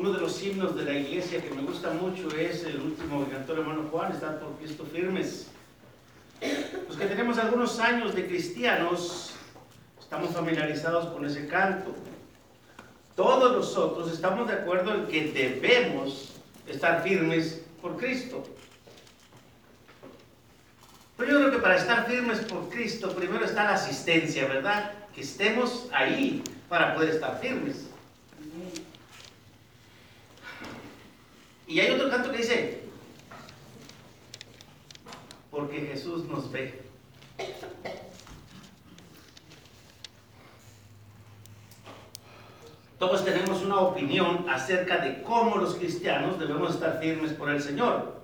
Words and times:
Uno 0.00 0.14
de 0.14 0.20
los 0.20 0.42
himnos 0.42 0.74
de 0.76 0.84
la 0.84 0.94
iglesia 0.94 1.42
que 1.42 1.50
me 1.50 1.60
gusta 1.60 1.90
mucho 1.90 2.34
es 2.34 2.64
el 2.64 2.80
último 2.80 3.22
que 3.22 3.32
cantó 3.32 3.52
el 3.52 3.58
hermano 3.58 3.86
Juan, 3.90 4.10
está 4.10 4.40
por 4.40 4.56
Cristo 4.56 4.86
firmes. 4.90 5.48
Los 6.88 6.96
que 6.96 7.04
tenemos 7.04 7.36
algunos 7.36 7.78
años 7.78 8.14
de 8.14 8.26
cristianos, 8.26 9.34
estamos 10.00 10.30
familiarizados 10.30 11.12
con 11.12 11.26
ese 11.26 11.46
canto. 11.46 11.94
Todos 13.14 13.52
nosotros 13.52 14.10
estamos 14.10 14.48
de 14.48 14.54
acuerdo 14.54 14.94
en 14.94 15.06
que 15.06 15.32
debemos 15.32 16.32
estar 16.66 17.02
firmes 17.02 17.60
por 17.82 17.98
Cristo. 17.98 18.42
Pero 21.18 21.30
yo 21.30 21.38
creo 21.40 21.50
que 21.50 21.58
para 21.58 21.76
estar 21.76 22.06
firmes 22.06 22.38
por 22.38 22.70
Cristo, 22.70 23.14
primero 23.14 23.44
está 23.44 23.64
la 23.64 23.74
asistencia, 23.74 24.46
¿verdad? 24.46 24.92
Que 25.14 25.20
estemos 25.20 25.90
ahí 25.92 26.42
para 26.70 26.94
poder 26.94 27.10
estar 27.10 27.38
firmes. 27.38 27.89
Y 31.70 31.78
hay 31.78 31.92
otro 31.92 32.10
canto 32.10 32.32
que 32.32 32.38
dice, 32.38 32.80
porque 35.52 35.82
Jesús 35.82 36.24
nos 36.24 36.50
ve. 36.50 36.82
Todos 42.98 43.24
tenemos 43.24 43.62
una 43.62 43.78
opinión 43.78 44.46
acerca 44.50 44.98
de 44.98 45.22
cómo 45.22 45.58
los 45.58 45.76
cristianos 45.76 46.40
debemos 46.40 46.74
estar 46.74 46.98
firmes 46.98 47.34
por 47.34 47.48
el 47.48 47.62
Señor. 47.62 48.20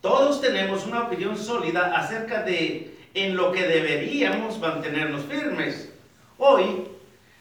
Todos 0.00 0.40
tenemos 0.40 0.84
una 0.84 1.04
opinión 1.04 1.38
sólida 1.38 1.96
acerca 1.96 2.42
de 2.42 2.98
en 3.14 3.36
lo 3.36 3.52
que 3.52 3.68
deberíamos 3.68 4.58
mantenernos 4.58 5.22
firmes. 5.26 5.92
Hoy 6.38 6.88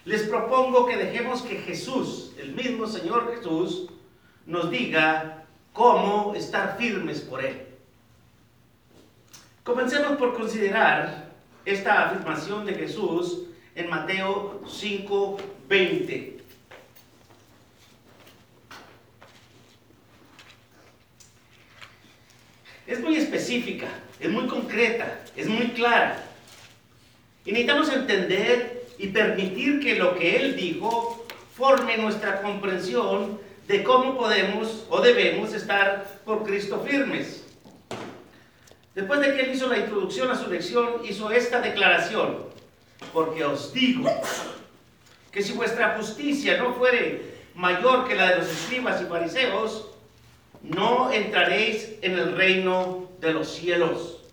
les 0.06 0.28
propongo 0.28 0.86
que 0.86 0.96
dejemos 0.96 1.42
que 1.42 1.56
Jesús, 1.56 2.34
el 2.38 2.54
mismo 2.54 2.86
Señor 2.86 3.34
Jesús, 3.36 3.88
nos 4.46 4.70
diga 4.70 5.40
cómo 5.74 6.34
estar 6.36 6.78
firmes 6.78 7.22
por 7.22 7.44
Él. 7.44 7.66
Comencemos 9.64 10.18
por 10.18 10.36
considerar 10.36 11.30
esta 11.66 12.10
afirmación 12.10 12.66
de 12.66 12.74
Jesús 12.74 13.44
en 13.76 13.90
Mateo 13.90 14.62
5:20. 14.66 16.40
Es 22.88 23.00
muy 23.02 23.18
específica, 23.18 23.88
es 24.20 24.30
muy 24.30 24.48
concreta, 24.48 25.24
es 25.36 25.48
muy 25.48 25.70
clara. 25.70 26.24
Y 27.46 27.52
necesitamos 27.52 27.90
entender 27.94 28.88
y 28.98 29.08
permitir 29.08 29.80
que 29.80 29.96
lo 29.96 30.16
que 30.16 30.38
Él 30.38 30.56
dijo 30.56 31.26
forme 31.56 31.98
nuestra 31.98 32.42
comprensión 32.42 33.40
de 33.70 33.84
cómo 33.84 34.18
podemos 34.18 34.84
o 34.90 35.00
debemos 35.00 35.54
estar 35.54 36.22
por 36.26 36.44
Cristo 36.44 36.84
firmes. 36.84 37.46
Después 38.96 39.20
de 39.20 39.36
que 39.36 39.42
él 39.42 39.52
hizo 39.54 39.68
la 39.68 39.78
introducción 39.78 40.32
a 40.32 40.36
su 40.36 40.50
lección, 40.50 41.06
hizo 41.08 41.30
esta 41.30 41.62
declaración, 41.62 42.46
porque 43.14 43.46
os 43.46 43.72
digo 43.72 44.10
que 45.32 45.44
si 45.44 45.54
vuestra 45.54 45.96
justicia 45.96 46.58
no 46.58 46.74
fuere 46.74 47.36
mayor 47.54 48.08
que 48.08 48.16
la 48.16 48.32
de 48.32 48.38
los 48.38 48.48
escribas 48.50 49.04
y 49.04 49.06
fariseos, 49.06 49.92
no 50.64 51.12
entraréis 51.12 51.92
en 52.02 52.14
el 52.14 52.36
reino 52.36 53.08
de 53.20 53.34
los 53.34 53.54
cielos. 53.54 54.24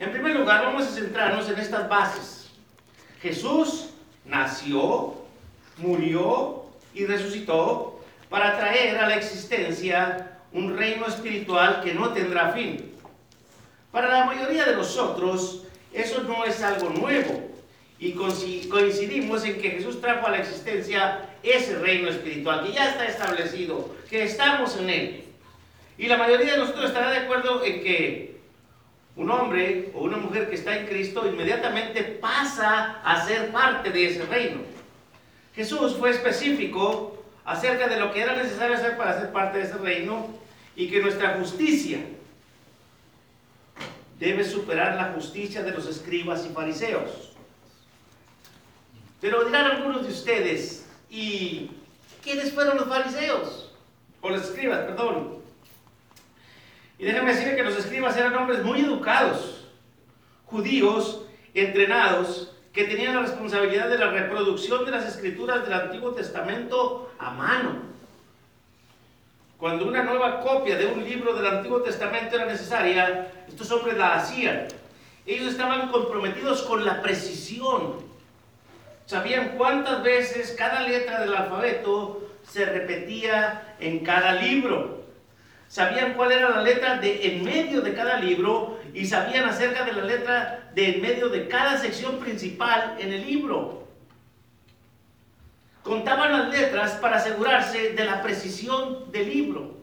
En 0.00 0.10
primer 0.10 0.34
lugar, 0.34 0.64
vamos 0.64 0.82
a 0.82 0.90
centrarnos 0.90 1.48
en 1.48 1.60
estas 1.60 1.88
bases. 1.88 2.50
Jesús 3.22 3.90
nació, 4.24 5.14
murió 5.76 6.63
y 6.94 7.04
resucitó 7.06 8.00
para 8.30 8.56
traer 8.56 8.98
a 8.98 9.08
la 9.08 9.16
existencia 9.16 10.38
un 10.52 10.76
reino 10.76 11.06
espiritual 11.06 11.82
que 11.82 11.94
no 11.94 12.10
tendrá 12.12 12.52
fin. 12.52 12.92
Para 13.90 14.08
la 14.08 14.24
mayoría 14.24 14.64
de 14.64 14.76
nosotros, 14.76 15.64
eso 15.92 16.22
no 16.22 16.44
es 16.44 16.62
algo 16.62 16.90
nuevo. 16.90 17.50
Y 17.98 18.12
coincidimos 18.12 19.44
en 19.44 19.60
que 19.60 19.70
Jesús 19.70 20.00
trajo 20.00 20.26
a 20.26 20.30
la 20.30 20.38
existencia 20.38 21.28
ese 21.42 21.78
reino 21.78 22.08
espiritual 22.08 22.64
que 22.64 22.72
ya 22.72 22.90
está 22.90 23.06
establecido, 23.06 23.94
que 24.10 24.24
estamos 24.24 24.76
en 24.76 24.90
él. 24.90 25.24
Y 25.96 26.06
la 26.06 26.16
mayoría 26.16 26.52
de 26.52 26.58
nosotros 26.58 26.86
estará 26.86 27.10
de 27.10 27.18
acuerdo 27.18 27.64
en 27.64 27.82
que 27.82 28.40
un 29.16 29.30
hombre 29.30 29.90
o 29.94 30.00
una 30.00 30.16
mujer 30.16 30.48
que 30.48 30.56
está 30.56 30.76
en 30.76 30.86
Cristo 30.86 31.26
inmediatamente 31.28 32.02
pasa 32.02 33.00
a 33.04 33.24
ser 33.24 33.52
parte 33.52 33.90
de 33.90 34.06
ese 34.06 34.26
reino. 34.26 34.73
Jesús 35.54 35.96
fue 35.96 36.10
específico 36.10 37.24
acerca 37.44 37.86
de 37.88 38.00
lo 38.00 38.12
que 38.12 38.22
era 38.22 38.34
necesario 38.34 38.76
hacer 38.76 38.96
para 38.96 39.18
ser 39.20 39.32
parte 39.32 39.58
de 39.58 39.64
ese 39.64 39.76
reino 39.78 40.26
y 40.74 40.88
que 40.88 41.00
nuestra 41.00 41.36
justicia 41.38 42.00
debe 44.18 44.44
superar 44.44 44.96
la 44.96 45.12
justicia 45.12 45.62
de 45.62 45.72
los 45.72 45.86
escribas 45.86 46.44
y 46.46 46.52
fariseos. 46.52 47.32
Pero 49.20 49.44
dirán 49.44 49.66
algunos 49.66 50.06
de 50.06 50.12
ustedes, 50.12 50.86
¿y 51.08 51.70
quiénes 52.22 52.52
fueron 52.52 52.76
los 52.76 52.88
fariseos? 52.88 53.72
O 54.20 54.30
los 54.30 54.42
escribas, 54.42 54.80
perdón. 54.80 55.38
Y 56.98 57.04
déjenme 57.04 57.34
decir 57.34 57.54
que 57.54 57.62
los 57.62 57.76
escribas 57.76 58.16
eran 58.16 58.34
hombres 58.34 58.62
muy 58.64 58.80
educados, 58.80 59.68
judíos, 60.46 61.22
entrenados, 61.54 62.53
que 62.74 62.84
tenían 62.84 63.14
la 63.14 63.22
responsabilidad 63.22 63.88
de 63.88 63.98
la 63.98 64.10
reproducción 64.10 64.84
de 64.84 64.90
las 64.90 65.06
escrituras 65.06 65.62
del 65.62 65.74
Antiguo 65.74 66.10
Testamento 66.10 67.12
a 67.20 67.30
mano. 67.30 67.76
Cuando 69.58 69.86
una 69.86 70.02
nueva 70.02 70.40
copia 70.40 70.76
de 70.76 70.86
un 70.86 71.04
libro 71.04 71.34
del 71.34 71.46
Antiguo 71.46 71.82
Testamento 71.82 72.34
era 72.34 72.46
necesaria, 72.46 73.30
estos 73.46 73.70
hombres 73.70 73.96
la 73.96 74.16
hacían. 74.16 74.66
Ellos 75.24 75.52
estaban 75.52 75.88
comprometidos 75.88 76.62
con 76.62 76.84
la 76.84 77.00
precisión. 77.00 77.94
Sabían 79.06 79.54
cuántas 79.56 80.02
veces 80.02 80.56
cada 80.58 80.80
letra 80.80 81.20
del 81.20 81.34
alfabeto 81.34 82.28
se 82.50 82.64
repetía 82.64 83.76
en 83.78 84.00
cada 84.00 84.32
libro. 84.32 85.04
Sabían 85.68 86.14
cuál 86.14 86.32
era 86.32 86.50
la 86.50 86.62
letra 86.62 86.98
de 86.98 87.24
en 87.28 87.44
medio 87.44 87.82
de 87.82 87.94
cada 87.94 88.18
libro 88.18 88.80
y 88.94 89.06
sabían 89.06 89.48
acerca 89.48 89.84
de 89.84 89.92
la 89.92 90.04
letra 90.04 90.70
de 90.72 90.94
en 90.94 91.02
medio 91.02 91.28
de 91.28 91.48
cada 91.48 91.76
sección 91.76 92.20
principal 92.20 92.96
en 92.98 93.12
el 93.12 93.26
libro. 93.26 93.88
Contaban 95.82 96.32
las 96.32 96.48
letras 96.48 96.92
para 96.92 97.16
asegurarse 97.16 97.90
de 97.90 98.04
la 98.04 98.22
precisión 98.22 99.10
del 99.10 99.28
libro. 99.28 99.74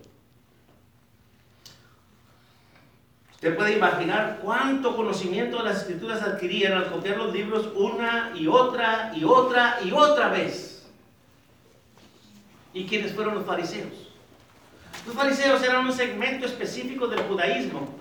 Usted 3.34 3.56
puede 3.56 3.74
imaginar 3.74 4.40
cuánto 4.42 4.96
conocimiento 4.96 5.58
de 5.58 5.64
las 5.66 5.82
escrituras 5.82 6.22
adquirían 6.22 6.74
al 6.74 6.90
copiar 6.90 7.18
los 7.18 7.34
libros 7.34 7.70
una 7.76 8.32
y 8.36 8.48
otra 8.48 9.12
y 9.14 9.26
otra 9.26 9.80
y 9.84 9.92
otra 9.92 10.30
vez. 10.30 10.90
¿Y 12.74 12.86
quiénes 12.86 13.14
fueron 13.14 13.36
los 13.36 13.46
fariseos? 13.46 13.92
Los 15.06 15.16
fariseos 15.16 15.62
eran 15.64 15.86
un 15.86 15.92
segmento 15.92 16.46
específico 16.46 17.08
del 17.08 17.22
judaísmo 17.24 18.01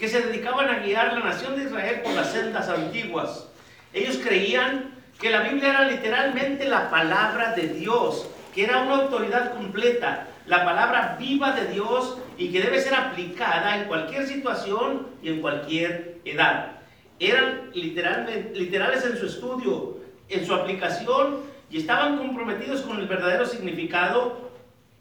que 0.00 0.08
se 0.08 0.22
dedicaban 0.22 0.70
a 0.70 0.78
guiar 0.78 1.12
la 1.12 1.20
nación 1.20 1.54
de 1.54 1.64
Israel 1.64 2.00
por 2.02 2.14
las 2.14 2.32
sendas 2.32 2.70
antiguas. 2.70 3.46
Ellos 3.92 4.18
creían 4.24 4.94
que 5.20 5.28
la 5.28 5.42
Biblia 5.42 5.68
era 5.68 5.90
literalmente 5.90 6.64
la 6.64 6.88
palabra 6.88 7.52
de 7.52 7.68
Dios, 7.68 8.26
que 8.54 8.64
era 8.64 8.78
una 8.78 9.02
autoridad 9.02 9.52
completa, 9.54 10.26
la 10.46 10.64
palabra 10.64 11.16
viva 11.20 11.52
de 11.52 11.66
Dios 11.66 12.16
y 12.38 12.50
que 12.50 12.62
debe 12.62 12.80
ser 12.80 12.94
aplicada 12.94 13.76
en 13.76 13.84
cualquier 13.84 14.26
situación 14.26 15.06
y 15.22 15.28
en 15.28 15.42
cualquier 15.42 16.16
edad. 16.24 16.78
Eran 17.18 17.70
literalmente, 17.74 18.58
literales 18.58 19.04
en 19.04 19.18
su 19.18 19.26
estudio, 19.26 19.98
en 20.30 20.46
su 20.46 20.54
aplicación 20.54 21.42
y 21.70 21.76
estaban 21.76 22.16
comprometidos 22.16 22.80
con 22.80 22.98
el 22.98 23.06
verdadero 23.06 23.44
significado 23.44 24.50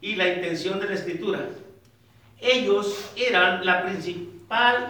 y 0.01 0.17
la 0.17 0.27
intención 0.27 0.77
de 0.81 0.87
la 0.87 0.95
escritura. 0.95 1.39
Ellos 2.41 3.11
eran 3.15 3.65
la 3.65 3.83
principal 3.83 4.38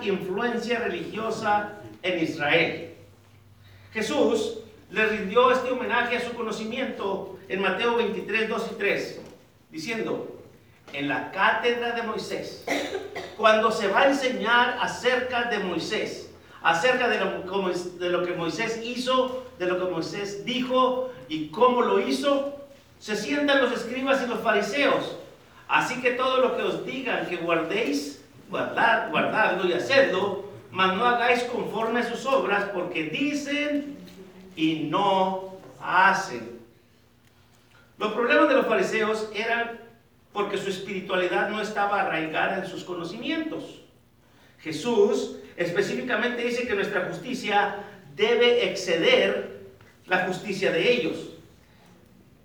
influencia 0.03 0.79
religiosa 0.79 1.73
en 2.01 2.23
Israel. 2.23 2.93
Jesús 3.93 4.59
le 4.91 5.05
rindió 5.05 5.51
este 5.51 5.71
homenaje 5.71 6.17
a 6.17 6.21
su 6.21 6.33
conocimiento 6.33 7.37
en 7.47 7.61
Mateo 7.61 7.97
23, 7.97 8.49
2 8.49 8.69
y 8.71 8.75
3, 8.75 9.21
diciendo, 9.71 10.35
en 10.93 11.07
la 11.07 11.31
cátedra 11.31 11.91
de 11.91 12.03
Moisés, 12.03 12.65
cuando 13.37 13.71
se 13.71 13.87
va 13.87 14.01
a 14.01 14.07
enseñar 14.09 14.77
acerca 14.81 15.43
de 15.45 15.59
Moisés, 15.59 16.31
acerca 16.61 17.07
de 17.07 17.19
lo, 17.19 17.69
de 17.99 18.09
lo 18.09 18.25
que 18.25 18.33
Moisés 18.33 18.79
hizo, 18.83 19.45
de 19.59 19.65
lo 19.65 19.77
que 19.77 19.91
Moisés 19.91 20.45
dijo 20.45 21.11
y 21.27 21.49
cómo 21.49 21.81
lo 21.81 21.99
hizo, 21.99 22.55
se 22.99 23.15
sientan 23.15 23.61
los 23.61 23.71
escribas 23.71 24.21
y 24.23 24.27
los 24.27 24.39
fariseos. 24.39 25.15
Así 25.67 26.01
que 26.01 26.11
todo 26.11 26.41
lo 26.41 26.57
que 26.57 26.63
os 26.63 26.85
digan 26.85 27.27
que 27.27 27.37
guardéis, 27.37 28.18
guardad, 28.49 29.09
guardadlo 29.09 29.67
y 29.67 29.73
hacedlo, 29.73 30.45
mas 30.71 30.95
no 30.95 31.05
hagáis 31.05 31.43
conforme 31.43 32.01
a 32.01 32.09
sus 32.09 32.25
obras, 32.25 32.65
porque 32.73 33.03
dicen 33.05 33.97
y 34.55 34.87
no 34.89 35.53
hacen. 35.81 36.59
Los 37.97 38.13
problemas 38.13 38.49
de 38.49 38.55
los 38.55 38.67
fariseos 38.67 39.29
eran 39.33 39.79
porque 40.33 40.57
su 40.57 40.69
espiritualidad 40.69 41.49
no 41.49 41.61
estaba 41.61 42.01
arraigada 42.01 42.59
en 42.59 42.67
sus 42.67 42.83
conocimientos. 42.83 43.81
Jesús 44.59 45.37
específicamente 45.57 46.43
dice 46.43 46.67
que 46.67 46.75
nuestra 46.75 47.05
justicia 47.05 47.77
debe 48.15 48.69
exceder 48.69 49.59
la 50.05 50.25
justicia 50.25 50.71
de 50.71 50.91
ellos. 50.91 51.29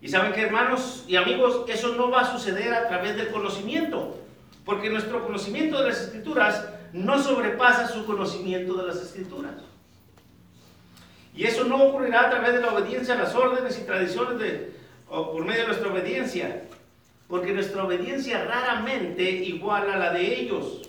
Y 0.01 0.09
saben 0.09 0.33
que 0.33 0.43
hermanos 0.43 1.05
y 1.09 1.17
amigos, 1.17 1.65
eso 1.69 1.95
no 1.95 2.11
va 2.11 2.21
a 2.21 2.33
suceder 2.33 2.75
a 2.75 2.89
través 2.89 3.17
del 3.17 3.29
conocimiento, 3.29 4.19
porque 4.64 4.90
nuestro 4.90 5.25
conocimiento 5.25 5.78
de 5.78 5.88
las 5.88 6.00
escrituras 6.00 6.69
no 6.93 7.22
sobrepasa 7.22 7.88
su 7.88 8.06
conocimiento 8.06 8.75
de 8.75 8.87
las 8.87 8.96
escrituras. 8.96 9.55
Y 11.34 11.44
eso 11.44 11.64
no 11.64 11.82
ocurrirá 11.82 12.26
a 12.26 12.31
través 12.31 12.55
de 12.55 12.61
la 12.61 12.72
obediencia 12.72 13.14
a 13.14 13.19
las 13.19 13.34
órdenes 13.34 13.78
y 13.78 13.82
tradiciones 13.82 14.38
de, 14.38 14.72
o 15.08 15.32
por 15.32 15.44
medio 15.44 15.62
de 15.62 15.69
nuestra 15.69 15.90
obediencia, 15.90 16.62
porque 17.28 17.52
nuestra 17.52 17.84
obediencia 17.84 18.44
raramente 18.44 19.22
iguala 19.22 19.94
a 19.94 19.99
la 19.99 20.12
de 20.12 20.40
ellos. 20.40 20.82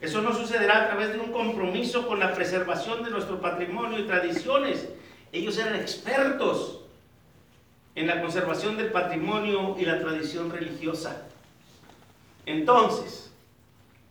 Eso 0.00 0.20
no 0.20 0.34
sucederá 0.34 0.84
a 0.84 0.86
través 0.88 1.12
de 1.12 1.20
un 1.20 1.32
compromiso 1.32 2.06
con 2.06 2.20
la 2.20 2.34
preservación 2.34 3.02
de 3.02 3.10
nuestro 3.10 3.40
patrimonio 3.40 3.98
y 3.98 4.06
tradiciones. 4.06 4.88
Ellos 5.32 5.56
eran 5.58 5.76
expertos 5.76 6.80
en 7.94 8.06
la 8.06 8.20
conservación 8.20 8.76
del 8.76 8.90
patrimonio 8.90 9.76
y 9.78 9.84
la 9.84 9.98
tradición 10.00 10.50
religiosa. 10.50 11.29
Entonces, 12.46 13.30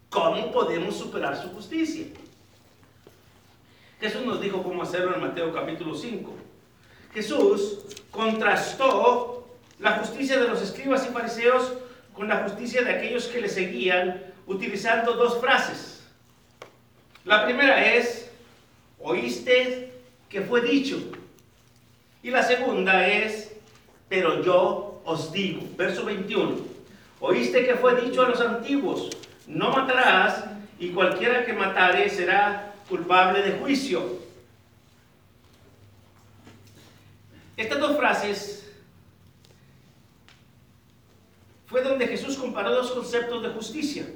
¿cómo 0.10 0.52
podemos 0.52 0.96
superar 0.98 1.42
su 1.42 1.50
justicia? 1.50 2.06
Jesús 4.00 4.26
nos 4.26 4.40
dijo 4.40 4.64
cómo 4.64 4.81
hacerlo 4.81 5.14
en 5.14 5.22
Mateo 5.22 5.54
capítulo 5.54 5.94
5. 5.94 6.34
Jesús 7.14 7.80
contrastó 8.12 9.48
la 9.80 9.94
justicia 9.94 10.40
de 10.40 10.48
los 10.48 10.62
escribas 10.62 11.06
y 11.10 11.14
fariseos 11.14 11.74
con 12.14 12.28
la 12.28 12.44
justicia 12.44 12.81
de 12.84 12.92
aquellos 12.92 13.26
que 13.26 13.42
le 13.42 13.50
seguían 13.50 14.24
utilizando 14.48 15.14
dos 15.14 15.40
frases. 15.40 16.04
La 17.26 17.46
primera 17.46 17.94
es, 17.94 18.30
oíste 19.00 19.92
que 20.30 20.42
fue 20.42 20.62
dicho. 20.62 20.98
Y 22.24 22.31
la 22.31 22.44
segunda 22.44 23.08
es, 23.08 23.52
pero 24.08 24.44
yo 24.44 25.02
os 25.06 25.31
digo, 25.31 25.62
verso 25.78 26.06
21, 26.06 26.58
oíste 27.19 27.66
que 27.66 27.75
fue 27.75 28.01
dicho 28.01 28.21
a 28.21 28.30
los 28.30 28.42
antiguos, 28.42 29.10
no 29.48 29.71
matarás 29.71 30.45
y 30.80 30.89
cualquiera 30.89 31.45
que 31.45 31.54
matare 31.54 32.10
será 32.10 32.74
culpable 32.88 33.42
de 33.42 33.60
juicio. 33.60 34.19
Estas 37.57 37.80
dos 37.80 37.98
frases 37.98 38.71
fue 41.68 41.81
donde 41.81 42.07
Jesús 42.07 42.38
comparó 42.38 42.74
dos 42.74 42.92
conceptos 42.92 43.44
de 43.44 43.50
justicia. 43.50 44.07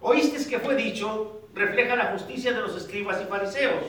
Oíste 0.00 0.48
que 0.48 0.58
fue 0.58 0.74
dicho, 0.74 1.42
refleja 1.54 1.94
la 1.94 2.12
justicia 2.12 2.52
de 2.52 2.60
los 2.60 2.74
escribas 2.76 3.20
y 3.22 3.26
fariseos. 3.26 3.84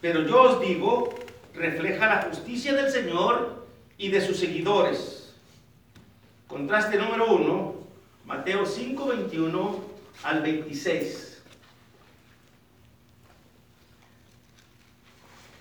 Pero 0.00 0.22
yo 0.22 0.42
os 0.42 0.60
digo, 0.60 1.14
refleja 1.54 2.06
la 2.06 2.22
justicia 2.22 2.72
del 2.74 2.90
Señor 2.90 3.66
y 3.98 4.10
de 4.10 4.20
sus 4.20 4.38
seguidores. 4.38 5.23
Contraste 6.46 6.98
número 6.98 7.34
uno, 7.34 7.74
Mateo 8.26 8.66
5, 8.66 9.06
21 9.06 9.80
al 10.24 10.42
26. 10.42 11.42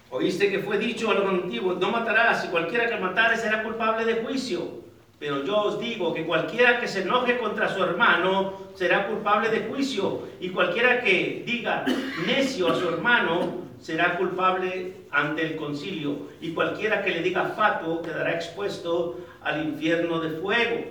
Oíste 0.10 0.52
que 0.52 0.60
fue 0.60 0.78
dicho 0.78 1.10
a 1.10 1.16
los 1.16 1.28
antiguos, 1.28 1.80
no 1.80 1.90
matarás, 1.90 2.46
y 2.46 2.50
cualquiera 2.50 2.88
que 2.88 2.98
matare 2.98 3.38
será 3.38 3.64
culpable 3.64 4.06
de 4.06 4.22
juicio. 4.24 4.84
Pero 5.20 5.44
yo 5.46 5.58
os 5.58 5.80
digo 5.80 6.14
que 6.14 6.26
cualquiera 6.26 6.80
que 6.80 6.88
se 6.88 7.02
enoje 7.02 7.38
contra 7.38 7.74
su 7.74 7.82
hermano 7.82 8.54
será 8.76 9.08
culpable 9.08 9.50
de 9.50 9.68
juicio, 9.68 10.28
y 10.40 10.50
cualquiera 10.50 11.02
que 11.02 11.44
diga 11.46 11.86
necio 12.28 12.68
a 12.68 12.76
su 12.76 12.90
hermano 12.90 13.64
será 13.82 14.18
culpable 14.18 14.94
ante 15.12 15.44
el 15.44 15.56
concilio, 15.56 16.28
y 16.42 16.52
cualquiera 16.54 17.04
que 17.04 17.12
le 17.12 17.22
diga 17.22 17.54
fatuo 17.56 18.02
quedará 18.02 18.34
expuesto 18.34 19.18
al 19.44 19.66
infierno 19.66 20.20
de 20.20 20.40
fuego. 20.40 20.86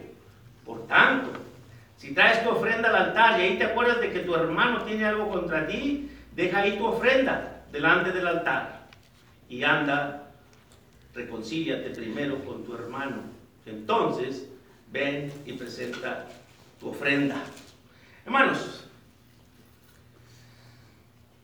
Por 0.64 0.86
tanto, 0.86 1.30
si 1.96 2.14
traes 2.14 2.42
tu 2.42 2.50
ofrenda 2.50 2.88
al 2.88 2.96
altar 2.96 3.38
y 3.38 3.42
ahí 3.42 3.58
te 3.58 3.64
acuerdas 3.64 4.00
de 4.00 4.12
que 4.12 4.20
tu 4.20 4.34
hermano 4.34 4.82
tiene 4.82 5.04
algo 5.06 5.28
contra 5.28 5.66
ti, 5.66 6.10
deja 6.34 6.60
ahí 6.60 6.76
tu 6.76 6.86
ofrenda 6.86 7.64
delante 7.70 8.12
del 8.12 8.26
altar 8.26 8.88
y 9.48 9.64
anda, 9.64 10.30
reconcíliate 11.14 11.90
primero 11.90 12.44
con 12.44 12.64
tu 12.64 12.74
hermano. 12.74 13.18
Entonces, 13.66 14.48
ven 14.90 15.32
y 15.46 15.52
presenta 15.52 16.26
tu 16.80 16.90
ofrenda. 16.90 17.36
Hermanos, 18.24 18.84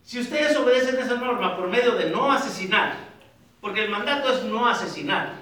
si 0.04 0.20
ustedes 0.20 0.56
obedecen 0.56 0.98
esa 0.98 1.16
norma 1.16 1.56
por 1.56 1.68
medio 1.68 1.92
de 1.96 2.10
no 2.10 2.32
asesinar, 2.32 2.94
porque 3.60 3.84
el 3.84 3.90
mandato 3.90 4.32
es 4.32 4.44
no 4.44 4.66
asesinar, 4.66 5.34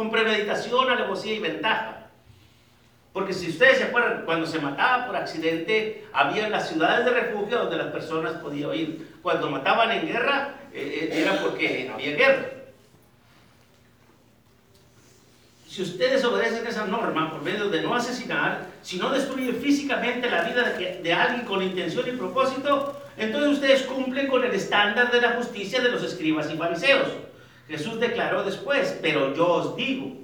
con 0.00 0.10
premeditación, 0.10 0.88
alevosía 0.88 1.34
y 1.34 1.40
ventaja. 1.40 2.06
Porque 3.12 3.34
si 3.34 3.50
ustedes 3.50 3.76
se 3.76 3.84
acuerdan, 3.84 4.24
cuando 4.24 4.46
se 4.46 4.58
mataba 4.58 5.06
por 5.06 5.14
accidente, 5.14 6.06
había 6.14 6.48
las 6.48 6.70
ciudades 6.70 7.04
de 7.04 7.10
refugio 7.10 7.58
donde 7.58 7.76
las 7.76 7.88
personas 7.88 8.36
podían 8.36 8.74
ir. 8.74 9.16
Cuando 9.20 9.50
mataban 9.50 9.92
en 9.92 10.06
guerra, 10.06 10.54
eh, 10.72 11.10
eh, 11.12 11.20
era 11.20 11.42
porque 11.42 11.90
había 11.92 12.16
guerra. 12.16 12.46
Si 15.68 15.82
ustedes 15.82 16.24
obedecen 16.24 16.66
esa 16.66 16.86
norma 16.86 17.30
por 17.30 17.42
medio 17.42 17.68
de 17.68 17.82
no 17.82 17.94
asesinar, 17.94 18.68
si 18.80 18.96
no 18.96 19.10
destruyen 19.10 19.56
físicamente 19.56 20.30
la 20.30 20.44
vida 20.44 20.62
de, 20.70 21.02
de 21.02 21.12
alguien 21.12 21.44
con 21.44 21.62
intención 21.62 22.08
y 22.08 22.12
propósito, 22.12 23.02
entonces 23.18 23.52
ustedes 23.52 23.82
cumplen 23.82 24.28
con 24.28 24.42
el 24.44 24.54
estándar 24.54 25.12
de 25.12 25.20
la 25.20 25.32
justicia 25.32 25.82
de 25.82 25.90
los 25.90 26.02
escribas 26.02 26.50
y 26.50 26.56
fariseos. 26.56 27.08
Jesús 27.70 28.00
declaró 28.00 28.42
después, 28.42 28.98
pero 29.00 29.32
yo 29.32 29.46
os 29.46 29.76
digo. 29.76 30.16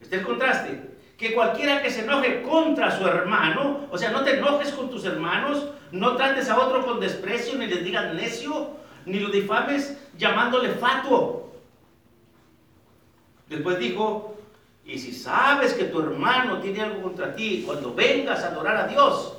Este 0.00 0.16
es 0.16 0.20
el 0.20 0.26
contraste. 0.26 0.90
Que 1.16 1.34
cualquiera 1.34 1.80
que 1.80 1.90
se 1.90 2.02
enoje 2.02 2.42
contra 2.42 2.98
su 2.98 3.06
hermano, 3.06 3.86
o 3.92 3.96
sea, 3.96 4.10
no 4.10 4.24
te 4.24 4.38
enojes 4.38 4.72
con 4.72 4.90
tus 4.90 5.04
hermanos, 5.04 5.68
no 5.92 6.16
trates 6.16 6.50
a 6.50 6.58
otro 6.58 6.84
con 6.84 6.98
desprecio, 6.98 7.56
ni 7.56 7.66
le 7.66 7.76
digas 7.76 8.12
necio, 8.12 8.70
ni 9.06 9.20
lo 9.20 9.28
difames 9.28 9.96
llamándole 10.18 10.70
fatuo. 10.70 11.52
Después 13.48 13.78
dijo, 13.78 14.36
y 14.84 14.98
si 14.98 15.12
sabes 15.12 15.74
que 15.74 15.84
tu 15.84 16.00
hermano 16.00 16.58
tiene 16.58 16.80
algo 16.80 17.02
contra 17.02 17.36
ti, 17.36 17.62
cuando 17.64 17.94
vengas 17.94 18.42
a 18.42 18.48
adorar 18.48 18.76
a 18.78 18.88
Dios, 18.88 19.36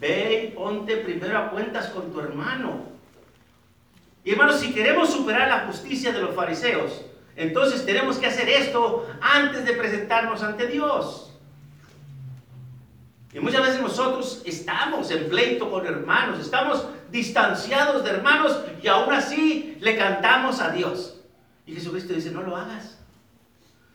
ve 0.00 0.48
y 0.48 0.56
ponte 0.56 0.96
primero 0.96 1.36
a 1.36 1.50
cuentas 1.50 1.88
con 1.88 2.10
tu 2.10 2.20
hermano. 2.20 2.97
Y 4.24 4.32
hermanos, 4.32 4.60
si 4.60 4.72
queremos 4.72 5.10
superar 5.10 5.48
la 5.48 5.66
justicia 5.66 6.12
de 6.12 6.20
los 6.20 6.34
fariseos, 6.34 7.02
entonces 7.36 7.86
tenemos 7.86 8.18
que 8.18 8.26
hacer 8.26 8.48
esto 8.48 9.06
antes 9.20 9.64
de 9.64 9.72
presentarnos 9.72 10.42
ante 10.42 10.66
Dios. 10.66 11.32
Y 13.32 13.40
muchas 13.40 13.62
veces 13.62 13.80
nosotros 13.80 14.42
estamos 14.44 15.10
en 15.10 15.28
pleito 15.28 15.70
con 15.70 15.86
hermanos, 15.86 16.40
estamos 16.40 16.86
distanciados 17.10 18.02
de 18.02 18.10
hermanos 18.10 18.58
y 18.82 18.88
aún 18.88 19.12
así 19.12 19.76
le 19.80 19.96
cantamos 19.96 20.60
a 20.60 20.70
Dios. 20.70 21.20
Y 21.66 21.74
Jesucristo 21.74 22.14
dice, 22.14 22.30
no 22.30 22.42
lo 22.42 22.56
hagas. 22.56 22.98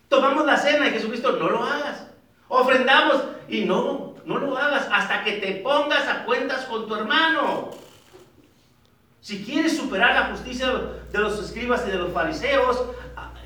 Tomamos 0.07 0.45
la 0.45 0.57
cena 0.57 0.87
y 0.87 0.91
Jesucristo, 0.91 1.33
no 1.33 1.49
lo 1.49 1.63
hagas. 1.63 2.05
Ofrendamos 2.47 3.23
y 3.49 3.65
no, 3.65 4.15
no 4.25 4.37
lo 4.37 4.55
hagas 4.55 4.87
hasta 4.91 5.23
que 5.23 5.33
te 5.33 5.55
pongas 5.55 6.07
a 6.07 6.23
cuentas 6.23 6.65
con 6.65 6.87
tu 6.87 6.95
hermano. 6.95 7.71
Si 9.23 9.41
quieres 9.41 9.77
superar 9.77 10.13
la 10.13 10.25
justicia 10.31 10.69
de 11.09 11.17
los 11.17 11.39
escribas 11.39 11.85
y 11.87 11.91
de 11.91 11.97
los 11.97 12.11
fariseos, 12.11 12.83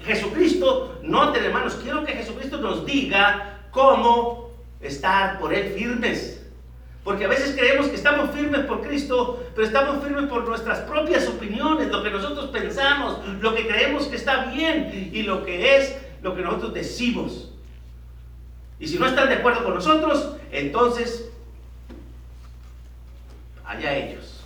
Jesucristo, 0.04 0.98
noten 1.04 1.44
hermanos, 1.46 1.78
quiero 1.84 2.04
que 2.04 2.14
Jesucristo 2.14 2.58
nos 2.58 2.84
diga 2.84 3.60
cómo 3.70 4.50
estar 4.82 5.38
por 5.38 5.54
Él 5.54 5.76
firmes. 5.78 6.44
Porque 7.04 7.26
a 7.26 7.28
veces 7.28 7.56
creemos 7.56 7.90
que 7.90 7.96
estamos 7.96 8.32
firmes 8.32 8.62
por 8.62 8.82
Cristo, 8.82 9.46
pero 9.54 9.68
estamos 9.68 10.04
firmes 10.04 10.28
por 10.28 10.48
nuestras 10.48 10.80
propias 10.80 11.28
opiniones, 11.28 11.90
lo 11.90 12.02
que 12.02 12.10
nosotros 12.10 12.48
pensamos, 12.48 13.24
lo 13.40 13.54
que 13.54 13.68
creemos 13.68 14.08
que 14.08 14.16
está 14.16 14.46
bien 14.46 15.12
y 15.14 15.22
lo 15.22 15.46
que 15.46 15.78
es 15.78 15.96
lo 16.24 16.36
que 16.36 16.42
nosotros 16.42 16.74
decimos. 16.74 17.52
Y 18.80 18.88
si 18.88 18.98
no 18.98 19.06
están 19.06 19.30
de 19.30 19.36
acuerdo 19.36 19.64
con 19.64 19.76
nosotros, 19.76 20.38
entonces, 20.52 21.30
allá 23.64 23.96
ellos. 23.96 24.37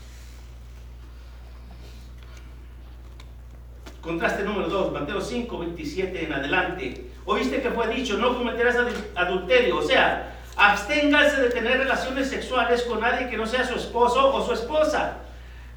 Contraste 4.01 4.43
número 4.43 4.67
2, 4.67 4.93
Mateo 4.93 5.21
5, 5.21 5.59
27 5.59 6.25
en 6.25 6.33
adelante. 6.33 7.05
Oíste 7.25 7.61
que 7.61 7.69
fue 7.69 7.87
dicho, 7.87 8.17
no 8.17 8.35
cometerás 8.35 8.75
adulterio. 9.15 9.77
O 9.77 9.83
sea, 9.83 10.39
absténgase 10.57 11.41
de 11.41 11.49
tener 11.49 11.77
relaciones 11.77 12.29
sexuales 12.29 12.81
con 12.83 12.99
nadie 12.99 13.29
que 13.29 13.37
no 13.37 13.45
sea 13.45 13.63
su 13.65 13.75
esposo 13.75 14.33
o 14.33 14.45
su 14.45 14.53
esposa. 14.53 15.17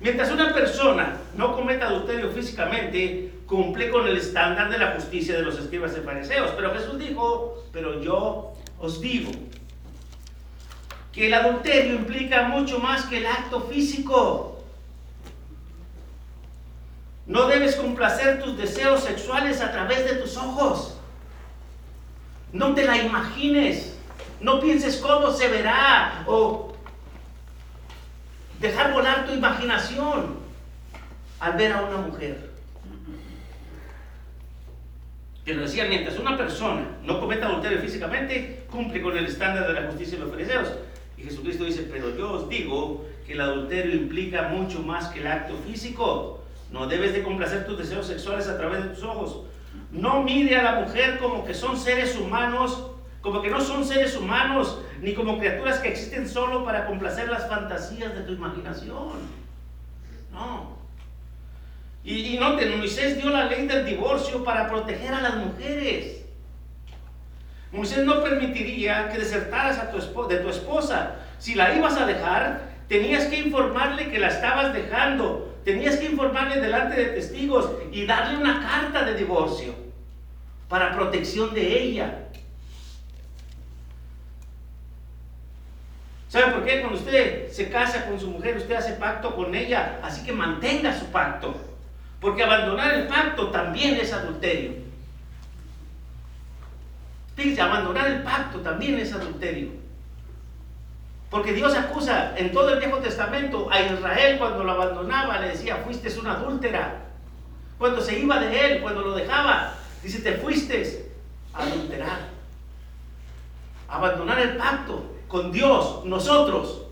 Mientras 0.00 0.30
una 0.30 0.52
persona 0.52 1.18
no 1.36 1.54
cometa 1.54 1.86
adulterio 1.86 2.30
físicamente, 2.30 3.30
cumple 3.46 3.90
con 3.90 4.06
el 4.08 4.16
estándar 4.16 4.70
de 4.70 4.78
la 4.78 4.92
justicia 4.92 5.36
de 5.36 5.42
los 5.42 5.58
escribas 5.58 5.94
y 5.96 6.00
fariseos. 6.00 6.50
Pero 6.56 6.74
Jesús 6.74 6.98
dijo, 6.98 7.62
pero 7.72 8.02
yo 8.02 8.54
os 8.78 9.00
digo 9.00 9.30
que 11.12 11.26
el 11.26 11.34
adulterio 11.34 11.94
implica 11.94 12.48
mucho 12.48 12.78
más 12.80 13.04
que 13.04 13.18
el 13.18 13.26
acto 13.26 13.60
físico. 13.70 14.53
No 17.34 17.48
debes 17.48 17.74
complacer 17.74 18.40
tus 18.40 18.56
deseos 18.56 19.02
sexuales 19.02 19.60
a 19.60 19.72
través 19.72 20.04
de 20.04 20.14
tus 20.20 20.36
ojos. 20.36 20.96
No 22.52 22.76
te 22.76 22.84
la 22.84 22.96
imagines. 22.96 23.98
No 24.40 24.60
pienses 24.60 24.98
cómo 24.98 25.32
se 25.32 25.48
verá 25.48 26.22
o 26.28 26.76
dejar 28.60 28.92
volar 28.92 29.26
tu 29.26 29.34
imaginación 29.34 30.38
al 31.40 31.52
ver 31.54 31.72
a 31.72 31.82
una 31.82 31.96
mujer. 31.96 32.52
Pero 35.44 35.62
decía, 35.62 35.86
mientras 35.86 36.16
una 36.20 36.36
persona 36.36 36.86
no 37.02 37.18
cometa 37.18 37.46
adulterio 37.46 37.80
físicamente, 37.80 38.64
cumple 38.70 39.02
con 39.02 39.18
el 39.18 39.26
estándar 39.26 39.66
de 39.66 39.72
la 39.72 39.88
justicia 39.88 40.18
de 40.18 40.24
los 40.24 40.30
fariseos. 40.30 40.68
Y 41.18 41.24
Jesucristo 41.24 41.64
dice, 41.64 41.88
pero 41.90 42.16
yo 42.16 42.30
os 42.30 42.48
digo 42.48 43.04
que 43.26 43.32
el 43.32 43.40
adulterio 43.40 43.92
implica 43.96 44.42
mucho 44.50 44.84
más 44.84 45.08
que 45.08 45.18
el 45.18 45.26
acto 45.26 45.56
físico. 45.66 46.43
No 46.74 46.88
debes 46.88 47.12
de 47.12 47.22
complacer 47.22 47.66
tus 47.66 47.78
deseos 47.78 48.04
sexuales 48.04 48.48
a 48.48 48.58
través 48.58 48.82
de 48.82 48.88
tus 48.88 49.04
ojos. 49.04 49.42
No 49.92 50.24
mire 50.24 50.56
a 50.56 50.62
la 50.64 50.80
mujer 50.80 51.20
como 51.20 51.44
que 51.44 51.54
son 51.54 51.78
seres 51.78 52.16
humanos, 52.16 52.90
como 53.20 53.40
que 53.40 53.48
no 53.48 53.60
son 53.60 53.84
seres 53.84 54.16
humanos, 54.16 54.80
ni 55.00 55.14
como 55.14 55.38
criaturas 55.38 55.78
que 55.78 55.90
existen 55.90 56.28
solo 56.28 56.64
para 56.64 56.86
complacer 56.86 57.28
las 57.28 57.48
fantasías 57.48 58.12
de 58.12 58.22
tu 58.22 58.32
imaginación. 58.32 59.12
No. 60.32 60.76
Y, 62.02 62.34
y 62.34 62.40
Moisés 62.40 63.22
dio 63.22 63.30
la 63.30 63.44
ley 63.44 63.68
del 63.68 63.86
divorcio 63.86 64.42
para 64.42 64.68
proteger 64.68 65.14
a 65.14 65.20
las 65.20 65.36
mujeres. 65.36 66.24
Moisés 67.70 68.04
no 68.04 68.20
permitiría 68.20 69.10
que 69.10 69.18
desertaras 69.18 69.78
a 69.78 69.92
de 69.92 70.36
tu 70.38 70.48
esposa. 70.48 71.18
Si 71.38 71.54
la 71.54 71.72
ibas 71.72 71.96
a 72.00 72.04
dejar, 72.04 72.62
tenías 72.88 73.26
que 73.26 73.38
informarle 73.38 74.10
que 74.10 74.18
la 74.18 74.26
estabas 74.26 74.74
dejando. 74.74 75.53
Tenías 75.64 75.96
que 75.96 76.10
informarle 76.10 76.60
delante 76.60 76.96
de 76.96 77.06
testigos 77.06 77.70
y 77.90 78.04
darle 78.04 78.36
una 78.36 78.60
carta 78.60 79.04
de 79.04 79.14
divorcio 79.14 79.74
para 80.68 80.94
protección 80.94 81.54
de 81.54 81.82
ella. 81.82 82.20
¿Sabe 86.28 86.52
por 86.52 86.64
qué? 86.64 86.80
Cuando 86.80 86.98
usted 86.98 87.50
se 87.50 87.70
casa 87.70 88.06
con 88.06 88.20
su 88.20 88.28
mujer, 88.28 88.56
usted 88.56 88.74
hace 88.74 88.94
pacto 88.94 89.34
con 89.34 89.54
ella, 89.54 90.00
así 90.02 90.24
que 90.24 90.32
mantenga 90.32 90.98
su 90.98 91.06
pacto. 91.06 91.54
Porque 92.20 92.42
abandonar 92.42 92.92
el 92.94 93.06
pacto 93.06 93.50
también 93.50 93.94
es 93.94 94.12
adulterio. 94.12 94.72
Fíjense, 97.36 97.60
abandonar 97.60 98.08
el 98.08 98.22
pacto 98.22 98.60
también 98.60 98.98
es 98.98 99.12
adulterio. 99.12 99.83
Porque 101.34 101.52
Dios 101.52 101.74
acusa 101.74 102.32
en 102.36 102.52
todo 102.52 102.72
el 102.72 102.78
Viejo 102.78 102.98
Testamento 102.98 103.68
a 103.68 103.80
Israel 103.80 104.38
cuando 104.38 104.62
lo 104.62 104.70
abandonaba, 104.70 105.40
le 105.40 105.48
decía, 105.48 105.78
fuiste 105.78 106.08
una 106.20 106.34
adúltera. 106.34 107.06
Cuando 107.76 108.00
se 108.00 108.20
iba 108.20 108.38
de 108.38 108.66
él, 108.66 108.80
cuando 108.80 109.00
lo 109.00 109.16
dejaba, 109.16 109.74
dice, 110.00 110.20
te 110.20 110.34
fuiste 110.34 111.10
a 111.52 111.64
adulterar. 111.64 112.28
Abandonar 113.88 114.38
el 114.38 114.56
pacto 114.56 115.16
con 115.26 115.50
Dios, 115.50 116.04
nosotros, 116.04 116.82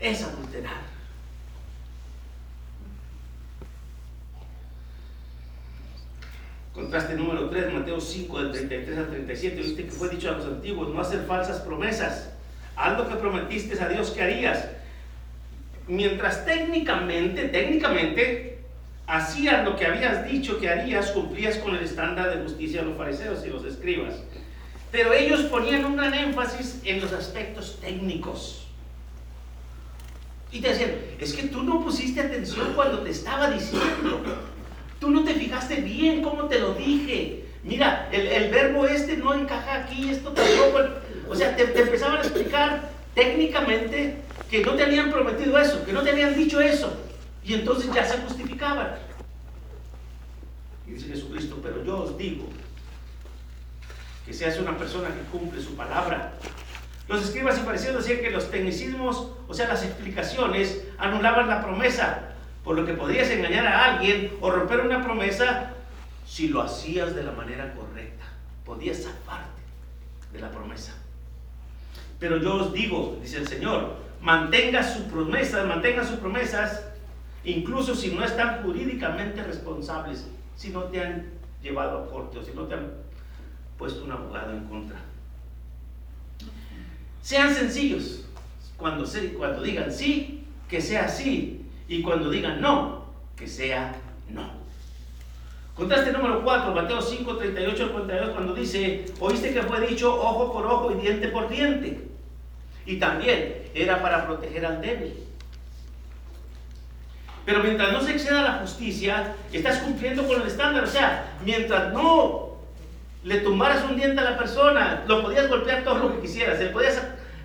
es 0.00 0.20
adulterar. 0.24 0.80
Contraste 6.74 7.14
número 7.14 7.48
3, 7.50 7.72
Mateo 7.72 8.00
5, 8.00 8.42
del 8.42 8.50
33 8.50 8.98
al 8.98 9.10
37. 9.10 9.56
Viste 9.60 9.84
que 9.84 9.92
fue 9.92 10.08
dicho 10.08 10.28
a 10.28 10.32
los 10.32 10.46
antiguos, 10.46 10.88
no 10.88 11.00
hacer 11.00 11.24
falsas 11.24 11.60
promesas. 11.60 12.32
Haz 12.76 12.98
lo 12.98 13.08
que 13.08 13.16
prometiste 13.16 13.82
a 13.82 13.88
Dios 13.88 14.10
que 14.10 14.22
harías. 14.22 14.68
Mientras 15.88 16.44
técnicamente, 16.44 17.48
técnicamente, 17.48 18.58
hacías 19.06 19.64
lo 19.64 19.76
que 19.76 19.86
habías 19.86 20.28
dicho 20.28 20.58
que 20.60 20.68
harías, 20.68 21.10
cumplías 21.12 21.56
con 21.58 21.74
el 21.74 21.82
estándar 21.82 22.36
de 22.36 22.42
justicia 22.42 22.82
de 22.82 22.88
los 22.88 22.98
fariseos 22.98 23.44
y 23.46 23.48
los 23.48 23.64
escribas. 23.64 24.14
Pero 24.92 25.12
ellos 25.12 25.42
ponían 25.42 25.84
un 25.84 25.96
gran 25.96 26.14
énfasis 26.14 26.80
en 26.84 27.00
los 27.00 27.12
aspectos 27.12 27.78
técnicos. 27.80 28.66
Y 30.52 30.60
te 30.60 30.68
decían, 30.68 30.92
es 31.18 31.32
que 31.32 31.48
tú 31.48 31.62
no 31.62 31.82
pusiste 31.82 32.20
atención 32.20 32.72
cuando 32.74 33.00
te 33.00 33.10
estaba 33.10 33.50
diciendo. 33.50 34.22
Tú 35.00 35.10
no 35.10 35.24
te 35.24 35.34
fijaste 35.34 35.76
bien 35.76 36.22
cómo 36.22 36.44
te 36.44 36.58
lo 36.58 36.74
dije. 36.74 37.44
Mira, 37.62 38.08
el, 38.12 38.50
verbo 38.50 38.86
este 38.86 39.16
no 39.16 39.34
encaja 39.34 39.82
aquí, 39.82 40.10
esto 40.10 40.30
tampoco. 40.30 40.78
O 41.28 41.34
sea, 41.34 41.56
te, 41.56 41.62
empezaban 41.62 42.18
a 42.18 42.20
explicar 42.20 42.90
técnicamente 43.14 44.18
que 44.50 44.62
no 44.62 44.74
te 44.74 44.84
habían 44.84 45.10
prometido 45.10 45.58
eso, 45.58 45.84
que 45.84 45.92
no 45.92 46.02
te 46.02 46.10
habían 46.10 46.34
dicho 46.34 46.60
eso. 46.60 46.96
Y 47.44 47.54
entonces 47.54 47.92
ya 47.92 48.04
se 48.04 48.18
justificaban. 48.18 48.96
Y 50.86 50.92
dice 50.92 51.08
Jesucristo, 51.08 51.58
pero 51.62 51.84
yo 51.84 51.98
os 51.98 52.18
digo 52.18 52.46
que 54.24 54.32
seas 54.32 54.58
una 54.58 54.76
persona 54.76 55.08
que 55.08 55.20
cumple 55.30 55.60
su 55.60 55.74
palabra. 55.76 56.34
Los 57.08 57.24
escribas 57.24 57.58
y 57.58 57.62
fariseos 57.62 58.04
decían 58.04 58.20
que 58.20 58.30
los 58.30 58.50
tecnicismos, 58.50 59.28
o 59.46 59.54
sea, 59.54 59.68
las 59.68 59.84
explicaciones, 59.84 60.82
anulaban 60.98 61.48
la 61.48 61.62
promesa 61.62 62.32
por 62.64 62.74
lo 62.76 62.84
que 62.84 62.94
podías 62.94 63.30
engañar 63.30 63.64
a 63.66 63.84
alguien 63.84 64.32
o 64.40 64.50
romper 64.50 64.80
una 64.80 65.04
promesa 65.04 65.72
si 66.26 66.48
lo 66.48 66.62
hacías 66.62 67.14
de 67.14 67.22
la 67.22 67.30
manera 67.30 67.72
correcta. 67.74 68.24
Podías 68.64 69.04
zafarte 69.04 69.62
de 70.32 70.40
la 70.40 70.50
promesa. 70.50 70.92
Pero 72.18 72.38
yo 72.38 72.54
os 72.54 72.72
digo, 72.72 73.18
dice 73.20 73.38
el 73.38 73.48
Señor, 73.48 73.96
mantenga 74.20 74.82
sus 74.82 75.02
promesas, 75.04 75.66
mantenga 75.66 76.04
sus 76.04 76.16
promesas, 76.18 76.84
incluso 77.44 77.94
si 77.94 78.12
no 78.12 78.24
están 78.24 78.62
jurídicamente 78.62 79.42
responsables, 79.42 80.26
si 80.56 80.70
no 80.70 80.84
te 80.84 81.00
han 81.00 81.26
llevado 81.62 81.98
a 81.98 82.08
corte 82.08 82.38
o 82.38 82.42
si 82.42 82.52
no 82.52 82.62
te 82.62 82.74
han 82.74 82.92
puesto 83.76 84.04
un 84.04 84.12
abogado 84.12 84.52
en 84.52 84.64
contra. 84.64 84.96
Sean 87.22 87.54
sencillos. 87.54 88.24
Cuando, 88.76 89.06
se, 89.06 89.34
cuando 89.34 89.62
digan 89.62 89.92
sí, 89.92 90.44
que 90.68 90.80
sea 90.80 91.06
así. 91.06 91.64
Y 91.88 92.02
cuando 92.02 92.30
digan 92.30 92.60
no, 92.60 93.06
que 93.36 93.46
sea 93.46 93.94
no. 94.30 94.55
Contraste 95.76 96.10
número 96.10 96.42
4, 96.42 96.74
Mateo 96.74 97.02
5, 97.02 97.36
38 97.36 97.82
al 97.82 97.90
42, 97.90 98.30
cuando 98.30 98.54
dice, 98.54 99.04
oíste 99.20 99.52
que 99.52 99.62
fue 99.62 99.86
dicho 99.86 100.14
ojo 100.14 100.50
por 100.50 100.64
ojo 100.64 100.90
y 100.90 100.94
diente 100.94 101.28
por 101.28 101.50
diente. 101.50 102.00
Y 102.86 102.96
también 102.98 103.64
era 103.74 104.00
para 104.00 104.26
proteger 104.26 104.64
al 104.64 104.80
débil. 104.80 105.12
Pero 107.44 107.62
mientras 107.62 107.92
no 107.92 108.00
se 108.00 108.12
exceda 108.12 108.42
la 108.42 108.52
justicia, 108.54 109.34
estás 109.52 109.78
cumpliendo 109.80 110.26
con 110.26 110.40
el 110.40 110.46
estándar. 110.46 110.84
O 110.84 110.88
sea, 110.88 111.36
mientras 111.44 111.92
no 111.92 112.56
le 113.22 113.40
tumbaras 113.40 113.84
un 113.84 113.96
diente 113.96 114.20
a 114.22 114.30
la 114.30 114.38
persona, 114.38 115.04
lo 115.06 115.22
podías 115.22 115.48
golpear 115.48 115.84
todo 115.84 115.98
lo 115.98 116.14
que 116.14 116.22
quisieras. 116.22 116.58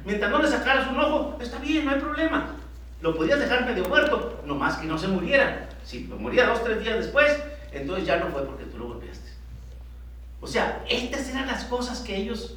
mientras 0.05 0.31
no 0.31 0.41
le 0.41 0.47
sacaras 0.47 0.87
un 0.89 0.99
ojo, 0.99 1.37
está 1.41 1.59
bien, 1.59 1.83
no 1.83 1.91
hay 1.91 1.99
problema. 1.99 2.55
Lo 3.01 3.13
podías 3.13 3.39
dejar 3.39 3.65
medio 3.65 3.83
muerto, 3.89 4.41
nomás 4.45 4.77
que 4.77 4.87
no 4.87 4.97
se 4.97 5.09
muriera. 5.09 5.67
Si 5.83 5.99
moría 6.05 6.45
dos, 6.45 6.63
tres 6.63 6.79
días 6.81 6.97
después, 6.97 7.35
entonces 7.71 8.05
ya 8.05 8.17
no 8.17 8.27
fue 8.27 8.45
porque 8.45 8.65
tú 8.65 8.77
lo 8.77 8.87
golpeaste. 8.87 9.29
O 10.41 10.47
sea, 10.47 10.83
estas 10.89 11.29
eran 11.29 11.47
las 11.47 11.65
cosas 11.65 11.99
que 11.99 12.15
ellos 12.15 12.55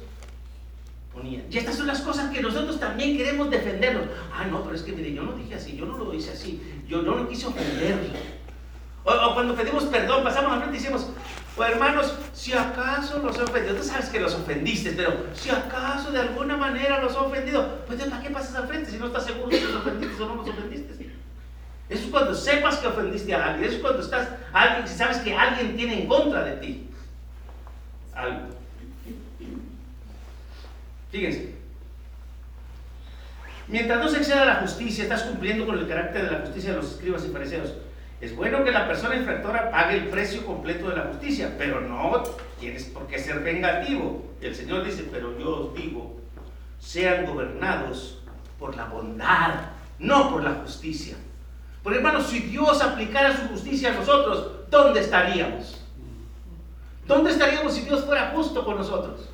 ponían. 1.13 1.43
Y 1.49 1.57
estas 1.57 1.75
son 1.75 1.87
las 1.87 2.01
cosas 2.01 2.31
que 2.31 2.41
nosotros 2.41 2.79
también 2.79 3.15
queremos 3.15 3.49
defendernos. 3.49 4.05
Ah, 4.33 4.45
no, 4.45 4.63
pero 4.63 4.75
es 4.75 4.81
que 4.81 4.91
mire, 4.91 5.13
yo 5.13 5.23
no 5.23 5.33
dije 5.33 5.55
así, 5.55 5.77
yo 5.77 5.85
no 5.85 5.97
lo 5.97 6.13
hice 6.13 6.31
así, 6.31 6.61
yo 6.87 7.01
no 7.01 7.15
lo 7.15 7.29
quise 7.29 7.47
ofenderlo. 7.47 8.09
O, 9.03 9.33
cuando 9.35 9.55
pedimos 9.55 9.83
perdón, 9.85 10.23
pasamos 10.23 10.51
a 10.51 10.57
frente 10.57 10.77
y 10.77 10.79
decimos, 10.79 11.07
pues 11.55 11.69
hermanos, 11.69 12.15
si 12.33 12.53
acaso 12.53 13.19
los 13.19 13.37
he 13.37 13.43
ofendido, 13.43 13.75
tú 13.75 13.83
sabes 13.83 14.09
que 14.09 14.19
los 14.19 14.33
ofendiste, 14.33 14.93
pero 14.93 15.27
si 15.33 15.51
acaso 15.51 16.11
de 16.11 16.19
alguna 16.19 16.57
manera 16.57 17.01
los 17.01 17.15
ofendido, 17.15 17.85
pues 17.85 18.03
¿para 18.03 18.21
qué 18.21 18.31
pasas 18.31 18.55
al 18.55 18.67
frente 18.67 18.89
si 18.89 18.97
no 18.97 19.05
estás 19.05 19.25
seguro 19.25 19.51
si 19.51 19.61
los 19.61 19.75
ofendiste 19.75 20.23
o 20.23 20.27
no 20.27 20.35
los 20.35 20.49
ofendiste? 20.49 20.94
Eso 21.89 22.05
es 22.05 22.09
cuando 22.09 22.33
sepas 22.33 22.77
que 22.77 22.87
ofendiste 22.87 23.33
a 23.33 23.45
alguien, 23.45 23.65
eso 23.65 23.75
es 23.75 23.81
cuando 23.81 24.01
estás, 24.01 24.29
alguien, 24.51 24.87
si 24.87 24.95
sabes 24.95 25.17
que 25.17 25.35
alguien 25.35 25.75
tiene 25.75 26.01
en 26.01 26.07
contra 26.07 26.43
de 26.43 26.53
ti 26.57 26.89
algo. 28.15 28.47
Fíjense, 31.11 31.55
mientras 33.67 33.99
no 33.99 34.09
se 34.09 34.17
exceda 34.17 34.45
la 34.45 34.55
justicia, 34.55 35.03
estás 35.03 35.23
cumpliendo 35.23 35.65
con 35.65 35.77
el 35.77 35.87
carácter 35.87 36.25
de 36.25 36.31
la 36.31 36.39
justicia 36.39 36.71
de 36.71 36.77
los 36.77 36.91
escribas 36.91 37.25
y 37.25 37.29
fariseos. 37.29 37.73
Es 38.21 38.35
bueno 38.35 38.63
que 38.63 38.71
la 38.71 38.87
persona 38.87 39.15
infractora 39.15 39.69
pague 39.69 39.97
el 39.97 40.07
precio 40.07 40.45
completo 40.45 40.89
de 40.89 40.95
la 40.95 41.03
justicia, 41.03 41.53
pero 41.57 41.81
no 41.81 42.23
tienes 42.59 42.85
por 42.85 43.07
qué 43.07 43.19
ser 43.19 43.41
vengativo. 43.41 44.33
El 44.41 44.55
Señor 44.55 44.83
dice, 44.83 45.07
pero 45.11 45.37
yo 45.37 45.67
os 45.67 45.75
digo, 45.75 46.19
sean 46.79 47.25
gobernados 47.25 48.23
por 48.57 48.75
la 48.75 48.85
bondad, 48.85 49.55
no 49.99 50.31
por 50.31 50.43
la 50.43 50.53
justicia. 50.55 51.15
Porque 51.85 51.99
hermanos, 51.99 52.25
si 52.25 52.39
Dios 52.39 52.81
aplicara 52.81 53.37
su 53.37 53.43
justicia 53.49 53.91
a 53.91 53.93
nosotros, 53.93 54.53
¿dónde 54.71 55.01
estaríamos? 55.01 55.79
¿Dónde 57.05 57.29
estaríamos 57.29 57.75
si 57.75 57.81
Dios 57.81 58.03
fuera 58.05 58.31
justo 58.33 58.65
con 58.65 58.77
nosotros? 58.77 59.29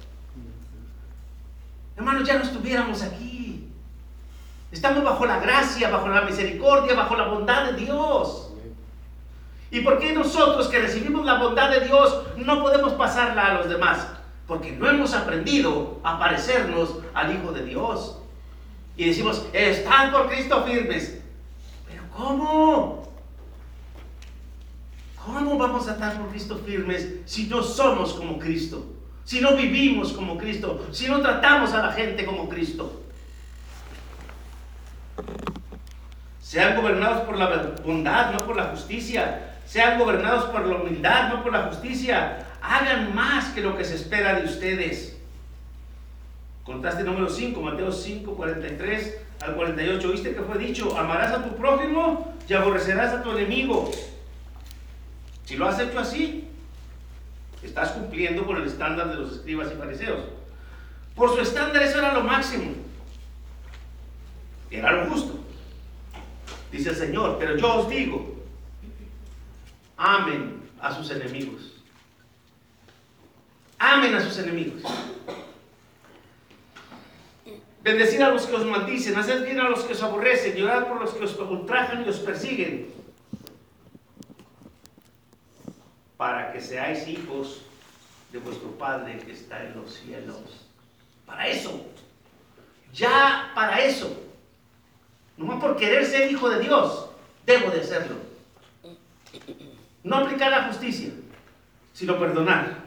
Hermanos, 1.96 2.28
ya 2.28 2.34
no 2.34 2.44
estuviéramos 2.44 3.04
aquí. 3.04 3.70
Estamos 4.70 5.02
bajo 5.02 5.26
la 5.26 5.40
gracia, 5.40 5.90
bajo 5.90 6.10
la 6.10 6.24
misericordia, 6.24 6.94
bajo 6.94 7.16
la 7.16 7.30
bondad 7.30 7.72
de 7.72 7.86
Dios. 7.86 8.52
¿Y 9.72 9.80
por 9.80 10.00
qué 10.00 10.12
nosotros 10.12 10.68
que 10.68 10.80
recibimos 10.80 11.26
la 11.26 11.36
bondad 11.36 11.70
de 11.70 11.80
Dios 11.86 12.22
no 12.36 12.62
podemos 12.62 12.92
pasarla 12.96 13.46
a 13.46 13.54
los 13.54 13.70
demás? 13.70 14.10
Porque 14.46 14.74
no 14.74 14.90
hemos 14.90 15.14
aprendido 15.14 16.02
a 16.04 16.20
parecernos 16.20 16.98
al 17.14 17.34
Hijo 17.34 17.54
de 17.54 17.64
Dios. 17.64 18.18
Y 18.98 19.06
decimos, 19.06 19.46
están 19.54 20.12
por 20.12 20.28
Cristo 20.28 20.66
firmes. 20.66 21.21
¿Cómo? 22.16 23.02
¿Cómo 25.24 25.58
vamos 25.58 25.88
a 25.88 25.94
estar 25.94 26.18
por 26.18 26.30
Cristo 26.30 26.60
firmes 26.66 27.08
si 27.26 27.48
no 27.48 27.62
somos 27.62 28.14
como 28.14 28.40
Cristo? 28.40 28.86
Si 29.24 29.40
no 29.40 29.56
vivimos 29.56 30.14
como 30.14 30.38
Cristo, 30.38 30.88
si 30.92 31.08
no 31.08 31.22
tratamos 31.22 31.74
a 31.74 31.84
la 31.84 31.92
gente 31.94 32.26
como 32.26 32.50
Cristo. 32.50 33.02
Sean 36.42 36.76
gobernados 36.76 37.22
por 37.22 37.38
la 37.38 37.76
bondad, 37.86 38.34
no 38.34 38.40
por 38.40 38.58
la 38.58 38.66
justicia. 38.66 39.56
Sean 39.66 40.00
gobernados 40.00 40.46
por 40.46 40.66
la 40.66 40.76
humildad, 40.76 41.30
no 41.30 41.44
por 41.44 41.54
la 41.54 41.68
justicia. 41.68 42.46
Hagan 42.62 43.16
más 43.16 43.54
que 43.54 43.62
lo 43.62 43.78
que 43.78 43.86
se 43.86 43.96
espera 43.96 44.34
de 44.34 44.46
ustedes. 44.46 45.18
Contraste 46.66 47.04
número 47.04 47.30
5, 47.30 47.62
Mateo 47.62 47.92
5, 47.92 48.34
43 48.34 49.18
al 49.42 49.56
48. 49.56 50.10
¿Oíste 50.10 50.36
que 50.36 50.42
fue 50.42 50.58
dicho? 50.58 50.98
Amarás 50.98 51.32
a 51.34 51.44
tu 51.44 51.56
prójimo 51.56 52.36
y 52.48 52.54
aborrecerás 52.54 53.14
a 53.14 53.24
tu 53.24 53.32
enemigo. 53.32 53.92
Si 55.46 55.58
lo 55.58 55.68
has 55.68 55.80
hecho 55.80 56.00
así, 56.00 56.48
estás 57.64 57.92
cumpliendo 57.92 58.46
con 58.46 58.58
el 58.58 58.68
estándar 58.68 59.10
de 59.10 59.16
los 59.16 59.34
escribas 59.34 59.72
y 59.72 59.78
fariseos. 59.78 60.22
Por 61.16 61.36
su 61.36 61.42
estándar 61.42 61.82
eso 61.84 62.00
era 62.00 62.14
lo 62.14 62.22
máximo. 62.22 62.72
Era 64.70 64.92
lo 64.92 65.12
justo. 65.12 65.40
Dice 66.72 66.90
el 66.90 66.96
Señor, 66.96 67.38
pero 67.38 67.58
yo 67.58 67.80
os 67.80 67.90
digo, 67.90 68.44
amen 69.98 70.62
a 70.80 70.94
sus 70.96 71.12
enemigos. 71.12 71.74
Amen 73.78 74.16
a 74.16 74.22
sus 74.22 74.38
enemigos. 74.38 74.84
Bendecid 77.84 78.22
a 78.22 78.30
los 78.30 78.46
que 78.46 78.56
os 78.56 78.66
maldicen, 78.66 79.18
haced 79.18 79.44
bien 79.44 79.60
a 79.60 79.70
los 79.70 79.84
que 79.84 79.94
os 79.94 80.04
aborrecen, 80.04 80.56
llorad 80.56 80.88
por 80.88 81.02
los 81.02 81.12
que 81.12 81.24
os 81.26 81.38
ultrajan 81.38 82.06
y 82.06 82.10
os 82.10 82.20
persiguen 82.20 83.02
para 86.22 86.54
que 86.54 86.62
seáis 86.62 87.08
hijos 87.08 87.64
de 88.32 88.38
vuestro 88.38 88.70
Padre 88.78 89.18
que 89.26 89.32
está 89.32 89.64
en 89.64 89.74
los 89.74 89.96
cielos. 89.96 90.68
Para 91.26 91.48
eso. 91.48 91.84
Ya 92.94 93.52
para 93.56 93.82
eso. 93.82 94.22
No 95.36 95.46
más 95.46 95.60
por 95.60 95.76
querer 95.78 96.06
ser 96.06 96.32
hijo 96.32 96.48
de 96.48 96.60
Dios, 96.60 97.10
debo 97.44 97.72
de 97.72 97.84
serlo. 97.84 98.18
No 100.04 100.18
aplicar 100.18 100.52
la 100.52 100.66
justicia, 100.66 101.10
sino 101.92 102.20
perdonar. 102.20 102.84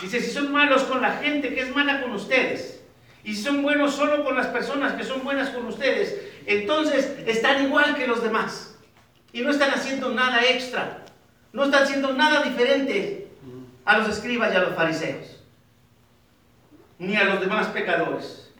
Dice, 0.00 0.20
si 0.20 0.30
son 0.30 0.50
malos 0.52 0.84
con 0.84 1.02
la 1.02 1.12
gente 1.12 1.54
que 1.54 1.60
es 1.60 1.74
mala 1.74 2.00
con 2.00 2.12
ustedes, 2.12 2.80
y 3.22 3.34
si 3.34 3.42
son 3.42 3.62
buenos 3.62 3.94
solo 3.94 4.24
con 4.24 4.36
las 4.36 4.46
personas 4.46 4.94
que 4.94 5.04
son 5.04 5.22
buenas 5.22 5.50
con 5.50 5.66
ustedes, 5.66 6.18
entonces 6.46 7.18
están 7.26 7.62
igual 7.64 7.94
que 7.94 8.06
los 8.06 8.22
demás. 8.22 8.78
Y 9.32 9.42
no 9.42 9.50
están 9.50 9.70
haciendo 9.70 10.10
nada 10.10 10.42
extra. 10.44 11.04
No 11.52 11.64
están 11.64 11.82
haciendo 11.82 12.14
nada 12.14 12.42
diferente 12.42 13.28
a 13.84 13.98
los 13.98 14.08
escribas 14.08 14.52
y 14.52 14.56
a 14.56 14.60
los 14.60 14.74
fariseos. 14.74 15.42
Ni 16.98 17.16
a 17.16 17.24
los 17.24 17.40
demás 17.40 17.68
pecadores. 17.68 18.50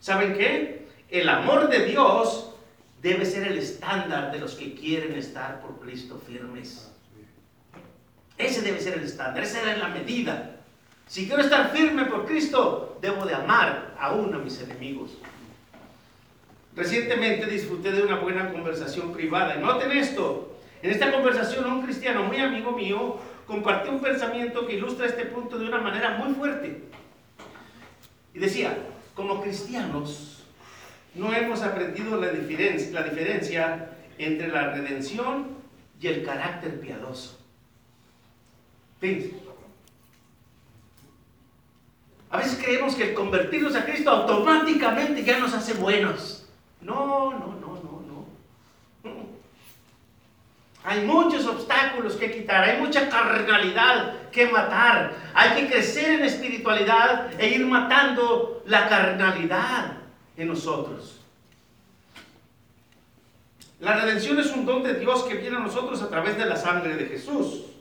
¿Saben 0.00 0.34
qué? 0.34 0.88
El 1.08 1.28
amor 1.28 1.68
de 1.68 1.84
Dios 1.86 2.54
debe 3.00 3.24
ser 3.24 3.46
el 3.46 3.58
estándar 3.58 4.32
de 4.32 4.38
los 4.38 4.54
que 4.54 4.74
quieren 4.74 5.14
estar 5.14 5.60
por 5.60 5.78
Cristo 5.80 6.20
firmes. 6.26 6.90
Ese 8.38 8.62
debe 8.62 8.80
ser 8.80 8.94
el 8.94 9.04
estándar, 9.04 9.42
esa 9.42 9.72
es 9.72 9.78
la 9.78 9.88
medida. 9.88 10.51
Si 11.12 11.26
quiero 11.26 11.42
estar 11.42 11.72
firme 11.72 12.06
por 12.06 12.24
Cristo, 12.24 12.96
debo 13.02 13.26
de 13.26 13.34
amar 13.34 13.94
aún 14.00 14.34
a 14.34 14.38
mis 14.38 14.58
enemigos. 14.62 15.18
Recientemente 16.74 17.44
disfruté 17.44 17.92
de 17.92 18.02
una 18.02 18.16
buena 18.16 18.50
conversación 18.50 19.12
privada. 19.12 19.56
Y 19.56 19.58
noten 19.60 19.92
esto, 19.92 20.56
en 20.80 20.90
esta 20.90 21.12
conversación 21.12 21.70
un 21.70 21.82
cristiano 21.82 22.22
muy 22.22 22.38
amigo 22.38 22.72
mío 22.72 23.18
compartió 23.46 23.92
un 23.92 24.00
pensamiento 24.00 24.66
que 24.66 24.76
ilustra 24.76 25.04
este 25.04 25.26
punto 25.26 25.58
de 25.58 25.66
una 25.66 25.82
manera 25.82 26.16
muy 26.16 26.32
fuerte. 26.32 26.82
Y 28.32 28.38
decía, 28.38 28.74
como 29.12 29.42
cristianos 29.42 30.44
no 31.14 31.34
hemos 31.34 31.60
aprendido 31.60 32.18
la 32.18 32.28
diferencia, 32.28 32.90
la 32.98 33.02
diferencia 33.02 33.90
entre 34.16 34.48
la 34.48 34.70
redención 34.70 35.58
y 36.00 36.06
el 36.06 36.24
carácter 36.24 36.80
piadoso. 36.80 37.38
Fíjense. 38.98 39.41
A 42.32 42.38
veces 42.38 42.58
creemos 42.64 42.94
que 42.94 43.10
el 43.10 43.14
convertirnos 43.14 43.76
a 43.76 43.84
Cristo 43.84 44.10
automáticamente 44.10 45.22
ya 45.22 45.38
nos 45.38 45.52
hace 45.52 45.74
buenos. 45.74 46.46
No, 46.80 47.30
no, 47.32 47.58
no, 47.60 47.74
no, 47.82 48.26
no. 49.04 49.26
Hay 50.82 51.04
muchos 51.04 51.46
obstáculos 51.46 52.14
que 52.14 52.32
quitar, 52.32 52.64
hay 52.64 52.80
mucha 52.80 53.10
carnalidad 53.10 54.30
que 54.30 54.46
matar. 54.46 55.14
Hay 55.34 55.60
que 55.60 55.70
crecer 55.70 56.20
en 56.20 56.24
espiritualidad 56.24 57.38
e 57.38 57.50
ir 57.50 57.66
matando 57.66 58.62
la 58.64 58.88
carnalidad 58.88 59.98
en 60.38 60.48
nosotros. 60.48 61.20
La 63.78 63.94
redención 64.00 64.38
es 64.38 64.46
un 64.52 64.64
don 64.64 64.82
de 64.82 64.94
Dios 64.94 65.24
que 65.24 65.34
viene 65.34 65.58
a 65.58 65.60
nosotros 65.60 66.00
a 66.00 66.08
través 66.08 66.38
de 66.38 66.46
la 66.46 66.56
sangre 66.56 66.96
de 66.96 67.04
Jesús. 67.04 67.71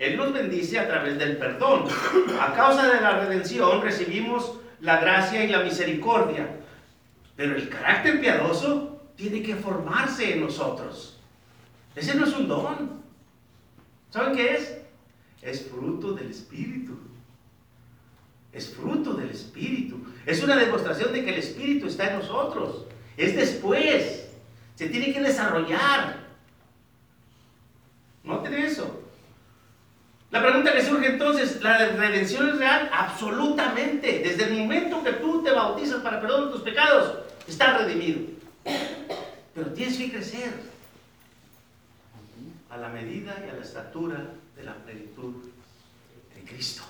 Él 0.00 0.16
nos 0.16 0.32
bendice 0.32 0.78
a 0.78 0.88
través 0.88 1.18
del 1.18 1.36
perdón. 1.36 1.84
A 2.40 2.54
causa 2.54 2.88
de 2.88 3.02
la 3.02 3.20
redención 3.20 3.82
recibimos 3.82 4.58
la 4.80 4.98
gracia 4.98 5.44
y 5.44 5.48
la 5.48 5.62
misericordia. 5.62 6.48
Pero 7.36 7.54
el 7.54 7.68
carácter 7.68 8.18
piadoso 8.18 9.02
tiene 9.14 9.42
que 9.42 9.56
formarse 9.56 10.32
en 10.32 10.40
nosotros. 10.40 11.18
Ese 11.94 12.14
no 12.14 12.24
es 12.24 12.34
un 12.34 12.48
don. 12.48 13.02
¿Saben 14.08 14.34
qué 14.34 14.54
es? 14.54 14.78
Es 15.42 15.68
fruto 15.68 16.14
del 16.14 16.30
Espíritu. 16.30 16.98
Es 18.54 18.74
fruto 18.74 19.12
del 19.12 19.28
Espíritu. 19.28 20.02
Es 20.24 20.42
una 20.42 20.56
demostración 20.56 21.12
de 21.12 21.24
que 21.24 21.30
el 21.34 21.40
Espíritu 21.40 21.88
está 21.88 22.10
en 22.10 22.20
nosotros. 22.20 22.86
Es 23.18 23.36
después. 23.36 24.30
Se 24.76 24.88
tiene 24.88 25.12
que 25.12 25.20
desarrollar. 25.20 26.20
Noten 28.24 28.54
eso. 28.54 28.79
La 30.30 30.40
pregunta 30.40 30.72
que 30.72 30.84
surge 30.84 31.08
entonces, 31.08 31.60
¿la 31.60 31.78
redención 31.78 32.48
es 32.50 32.58
real? 32.58 32.88
Absolutamente. 32.92 34.20
Desde 34.20 34.44
el 34.44 34.58
momento 34.58 35.02
que 35.02 35.12
tú 35.14 35.42
te 35.42 35.50
bautizas 35.50 36.02
para 36.02 36.20
perdón 36.20 36.46
de 36.46 36.52
tus 36.52 36.62
pecados, 36.62 37.18
está 37.48 37.78
redimido. 37.78 38.20
Pero 39.54 39.72
tienes 39.72 39.98
que 39.98 40.12
crecer 40.12 40.52
a 42.70 42.76
la 42.76 42.88
medida 42.88 43.36
y 43.44 43.50
a 43.50 43.54
la 43.54 43.62
estatura 43.62 44.18
de 44.54 44.62
la 44.62 44.74
plenitud 44.74 45.34
de 46.36 46.44
Cristo. 46.44 46.82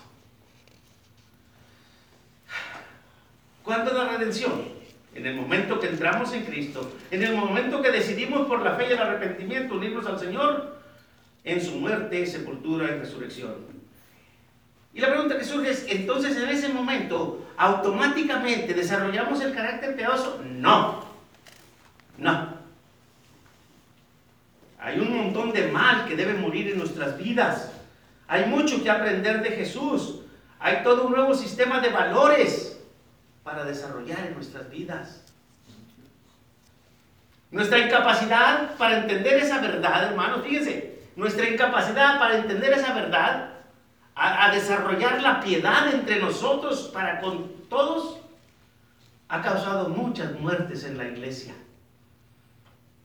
¿Cuándo 3.64 3.90
es 3.90 3.96
la 3.96 4.18
redención? 4.18 4.80
En 5.14 5.26
el 5.26 5.34
momento 5.34 5.80
que 5.80 5.88
entramos 5.88 6.32
en 6.34 6.44
Cristo, 6.44 6.92
en 7.10 7.22
el 7.22 7.34
momento 7.34 7.80
que 7.80 7.90
decidimos 7.90 8.46
por 8.46 8.62
la 8.62 8.74
fe 8.74 8.88
y 8.90 8.92
el 8.92 8.98
arrepentimiento 8.98 9.74
unirnos 9.74 10.06
al 10.06 10.20
Señor 10.20 10.79
en 11.44 11.60
su 11.60 11.76
muerte, 11.76 12.26
sepultura 12.26 12.84
y 12.84 12.98
resurrección. 12.98 13.80
Y 14.92 15.00
la 15.00 15.08
pregunta 15.08 15.38
que 15.38 15.44
surge 15.44 15.70
es, 15.70 15.86
entonces 15.88 16.36
en 16.36 16.48
ese 16.48 16.68
momento, 16.68 17.46
¿automáticamente 17.56 18.74
desarrollamos 18.74 19.40
el 19.40 19.54
carácter 19.54 19.96
piadoso? 19.96 20.42
No, 20.44 21.04
no. 22.18 22.60
Hay 24.80 24.98
un 24.98 25.16
montón 25.16 25.52
de 25.52 25.68
mal 25.68 26.06
que 26.06 26.16
debe 26.16 26.34
morir 26.34 26.68
en 26.68 26.78
nuestras 26.78 27.16
vidas. 27.18 27.70
Hay 28.26 28.46
mucho 28.46 28.82
que 28.82 28.90
aprender 28.90 29.42
de 29.42 29.50
Jesús. 29.50 30.20
Hay 30.58 30.82
todo 30.82 31.06
un 31.06 31.12
nuevo 31.12 31.34
sistema 31.34 31.80
de 31.80 31.90
valores 31.90 32.80
para 33.44 33.64
desarrollar 33.64 34.26
en 34.26 34.34
nuestras 34.34 34.70
vidas. 34.70 35.24
Nuestra 37.50 37.78
incapacidad 37.78 38.76
para 38.76 38.98
entender 38.98 39.34
esa 39.34 39.60
verdad, 39.60 40.04
hermanos, 40.04 40.44
fíjense, 40.44 40.99
nuestra 41.20 41.50
incapacidad 41.50 42.18
para 42.18 42.38
entender 42.38 42.72
esa 42.72 42.94
verdad 42.94 43.50
a, 44.14 44.50
desarrollar 44.52 45.22
la 45.22 45.40
piedad 45.40 45.92
entre 45.94 46.18
nosotros 46.18 46.90
para 46.92 47.20
con 47.20 47.48
todos, 47.68 48.18
ha 49.28 49.40
causado 49.40 49.90
muchas 49.90 50.38
muertes 50.40 50.84
en 50.84 50.98
la 50.98 51.06
iglesia, 51.06 51.54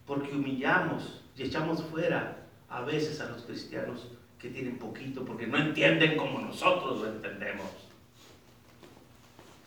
porque 0.07 0.31
humillamos 0.31 1.21
y 1.37 1.43
echamos 1.43 1.83
fuera 1.83 2.37
a 2.69 2.81
veces 2.81 3.19
a 3.21 3.29
los 3.29 3.43
cristianos 3.43 4.07
que 4.39 4.49
tienen 4.49 4.77
poquito, 4.77 5.23
porque 5.23 5.47
no 5.47 5.57
entienden 5.57 6.17
como 6.17 6.39
nosotros 6.39 7.01
lo 7.01 7.07
entendemos. 7.07 7.67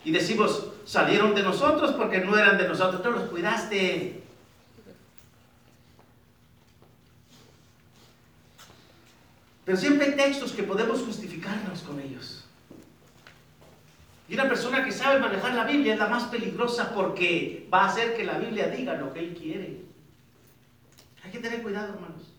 Y 0.05 0.11
decimos, 0.11 0.69
salieron 0.85 1.35
de 1.35 1.43
nosotros 1.43 1.93
porque 1.93 2.21
no 2.21 2.37
eran 2.37 2.57
de 2.57 2.69
nosotros, 2.69 3.03
tú 3.03 3.11
los 3.11 3.25
cuidaste. 3.25 4.23
Pero 9.69 9.77
siempre 9.77 10.07
hay 10.07 10.13
textos 10.13 10.53
que 10.53 10.63
podemos 10.63 11.03
justificarnos 11.03 11.83
con 11.83 12.01
ellos. 12.01 12.43
Y 14.27 14.33
una 14.33 14.49
persona 14.49 14.83
que 14.83 14.91
sabe 14.91 15.21
manejar 15.21 15.53
la 15.53 15.65
Biblia 15.65 15.93
es 15.93 15.99
la 15.99 16.09
más 16.09 16.25
peligrosa 16.25 16.95
porque 16.95 17.69
va 17.71 17.83
a 17.83 17.89
hacer 17.89 18.17
que 18.17 18.25
la 18.25 18.39
Biblia 18.39 18.69
diga 18.69 18.95
lo 18.95 19.13
que 19.13 19.21
él 19.21 19.37
quiere. 19.39 19.83
Hay 21.23 21.31
que 21.31 21.41
tener 21.41 21.63
cuidado, 21.63 21.93
hermanos. 21.93 22.33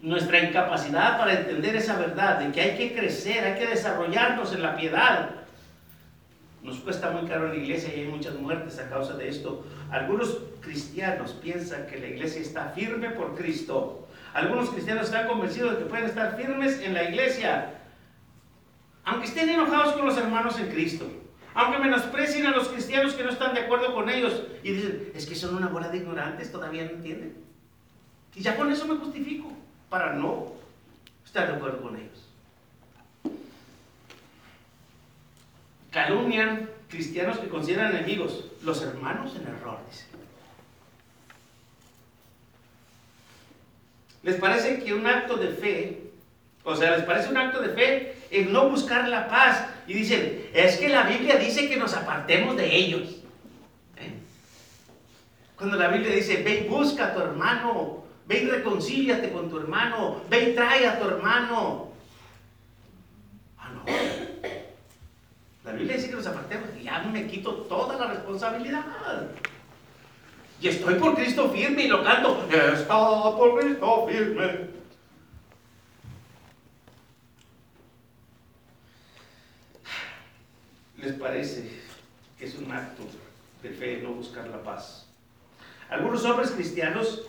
Nuestra 0.00 0.42
incapacidad 0.42 1.18
para 1.18 1.40
entender 1.40 1.76
esa 1.76 1.98
verdad 1.98 2.38
de 2.38 2.52
que 2.52 2.60
hay 2.62 2.78
que 2.78 2.94
crecer, 2.94 3.44
hay 3.44 3.58
que 3.58 3.66
desarrollarnos 3.66 4.54
en 4.54 4.62
la 4.62 4.76
piedad, 4.76 5.30
nos 6.62 6.78
cuesta 6.78 7.10
muy 7.10 7.28
caro 7.28 7.48
en 7.48 7.58
la 7.58 7.62
iglesia 7.62 7.94
y 7.94 8.00
hay 8.00 8.08
muchas 8.08 8.34
muertes 8.36 8.78
a 8.78 8.88
causa 8.88 9.14
de 9.18 9.28
esto. 9.28 9.66
Algunos 9.90 10.38
cristianos 10.64 11.32
piensan 11.32 11.86
que 11.86 11.98
la 11.98 12.08
iglesia 12.08 12.40
está 12.40 12.70
firme 12.70 13.10
por 13.10 13.36
Cristo. 13.36 14.08
Algunos 14.32 14.70
cristianos 14.70 15.06
están 15.06 15.28
convencidos 15.28 15.72
de 15.72 15.78
que 15.78 15.84
pueden 15.84 16.06
estar 16.06 16.36
firmes 16.36 16.80
en 16.80 16.94
la 16.94 17.04
iglesia, 17.04 17.74
aunque 19.04 19.26
estén 19.26 19.48
enojados 19.48 19.94
con 19.94 20.06
los 20.06 20.16
hermanos 20.18 20.58
en 20.58 20.68
Cristo. 20.68 21.06
Aunque 21.54 21.78
menosprecien 21.78 22.46
a 22.46 22.50
los 22.50 22.68
cristianos 22.68 23.14
que 23.14 23.22
no 23.22 23.30
están 23.30 23.54
de 23.54 23.60
acuerdo 23.60 23.94
con 23.94 24.10
ellos 24.10 24.42
y 24.64 24.72
dicen, 24.72 25.12
es 25.14 25.24
que 25.26 25.36
son 25.36 25.54
una 25.54 25.68
bola 25.68 25.88
de 25.88 25.98
ignorantes, 25.98 26.50
todavía 26.50 26.84
no 26.84 26.90
entienden. 26.90 27.36
Y 28.34 28.40
ya 28.40 28.56
con 28.56 28.72
eso 28.72 28.86
me 28.86 28.96
justifico, 28.96 29.52
para 29.88 30.14
no 30.14 30.54
estar 31.24 31.46
de 31.46 31.54
acuerdo 31.54 31.80
con 31.80 31.96
ellos. 31.96 32.24
calumnian 35.94 36.68
cristianos 36.88 37.38
que 37.38 37.48
consideran 37.48 37.94
enemigos, 37.94 38.46
los 38.64 38.82
hermanos 38.82 39.34
en 39.36 39.46
error, 39.46 39.78
dice. 39.88 40.06
¿Les 44.24 44.36
parece 44.36 44.82
que 44.82 44.94
un 44.94 45.06
acto 45.06 45.36
de 45.36 45.48
fe, 45.48 46.00
o 46.64 46.74
sea, 46.74 46.96
les 46.96 47.04
parece 47.04 47.28
un 47.28 47.36
acto 47.36 47.60
de 47.60 47.68
fe 47.68 48.16
el 48.30 48.52
no 48.52 48.70
buscar 48.70 49.06
la 49.06 49.28
paz? 49.28 49.66
Y 49.86 49.92
dicen, 49.92 50.48
es 50.54 50.78
que 50.78 50.88
la 50.88 51.02
Biblia 51.02 51.36
dice 51.36 51.68
que 51.68 51.76
nos 51.76 51.92
apartemos 51.92 52.56
de 52.56 52.74
ellos. 52.74 53.16
¿Eh? 53.98 54.14
Cuando 55.56 55.76
la 55.76 55.88
Biblia 55.88 56.14
dice, 56.14 56.42
ve 56.42 56.64
y 56.64 56.68
busca 56.68 57.08
a 57.08 57.14
tu 57.14 57.20
hermano, 57.20 58.02
ve 58.26 58.44
y 58.44 58.46
reconcíliate 58.46 59.30
con 59.30 59.50
tu 59.50 59.58
hermano, 59.58 60.22
ve 60.30 60.50
y 60.50 60.54
trae 60.54 60.86
a 60.86 60.98
tu 60.98 61.06
hermano. 61.06 61.88
Ah, 63.58 63.72
no. 63.74 63.84
La 65.64 65.72
Biblia 65.72 65.96
dice 65.96 66.08
que 66.08 66.16
nos 66.16 66.26
apartemos 66.26 66.70
y 66.80 66.84
ya 66.84 66.98
me 67.00 67.26
quito 67.26 67.52
toda 67.52 67.98
la 67.98 68.06
responsabilidad. 68.06 68.84
Y 70.60 70.68
estoy 70.68 70.94
por 70.94 71.14
Cristo 71.14 71.50
firme 71.50 71.84
y 71.84 71.88
lo 71.88 72.02
canto. 72.02 72.46
Está 72.50 72.94
por 72.94 73.60
Cristo 73.60 74.06
firme. 74.08 74.74
¿Les 80.98 81.12
parece 81.14 81.70
que 82.38 82.46
es 82.46 82.54
un 82.54 82.72
acto 82.72 83.02
de 83.62 83.70
fe 83.70 84.00
no 84.02 84.14
buscar 84.14 84.48
la 84.48 84.62
paz? 84.62 85.06
Algunos 85.90 86.24
hombres 86.24 86.50
cristianos 86.52 87.22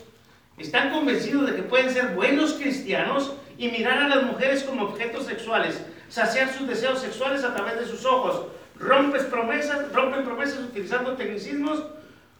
están 0.56 0.90
convencidos 0.90 1.46
de 1.46 1.56
que 1.56 1.62
pueden 1.62 1.90
ser 1.90 2.14
buenos 2.14 2.54
cristianos 2.54 3.34
y 3.58 3.68
mirar 3.68 3.98
a 3.98 4.08
las 4.08 4.22
mujeres 4.24 4.62
como 4.64 4.84
objetos 4.84 5.26
sexuales 5.26 5.82
saciar 6.08 6.52
sus 6.52 6.66
deseos 6.66 7.00
sexuales 7.00 7.44
a 7.44 7.54
través 7.54 7.78
de 7.78 7.86
sus 7.86 8.04
ojos. 8.04 8.46
Rompes 8.78 9.24
promesas, 9.24 9.92
rompen 9.92 10.24
promesas 10.24 10.60
utilizando 10.60 11.14
tecnicismos 11.14 11.82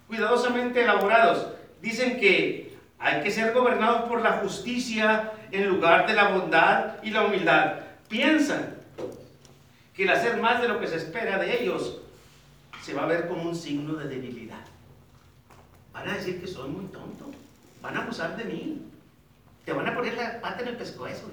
cuidadosamente 0.06 0.82
elaborados. 0.82 1.46
Dicen 1.80 2.18
que 2.18 2.76
hay 2.98 3.22
que 3.22 3.30
ser 3.30 3.52
gobernados 3.52 4.08
por 4.08 4.20
la 4.22 4.38
justicia 4.38 5.32
en 5.52 5.68
lugar 5.68 6.06
de 6.06 6.14
la 6.14 6.28
bondad 6.28 7.02
y 7.02 7.10
la 7.10 7.24
humildad. 7.24 7.80
Piensan 8.08 8.74
que 9.94 10.04
el 10.04 10.10
hacer 10.10 10.36
más 10.38 10.60
de 10.60 10.68
lo 10.68 10.80
que 10.80 10.86
se 10.86 10.96
espera 10.96 11.38
de 11.38 11.62
ellos 11.62 11.98
se 12.82 12.94
va 12.94 13.04
a 13.04 13.06
ver 13.06 13.28
como 13.28 13.42
un 13.42 13.56
signo 13.56 13.94
de 13.94 14.08
debilidad. 14.08 14.64
Van 15.92 16.08
a 16.08 16.14
decir 16.14 16.40
que 16.40 16.46
soy 16.46 16.68
muy 16.68 16.86
tonto. 16.86 17.30
Van 17.82 17.96
a 17.96 18.02
abusar 18.02 18.36
de 18.36 18.44
mí. 18.44 18.82
Te 19.64 19.72
van 19.72 19.88
a 19.88 19.94
poner 19.94 20.14
la 20.14 20.40
pata 20.40 20.62
en 20.62 20.68
el 20.68 20.76
pescuezo. 20.76 21.30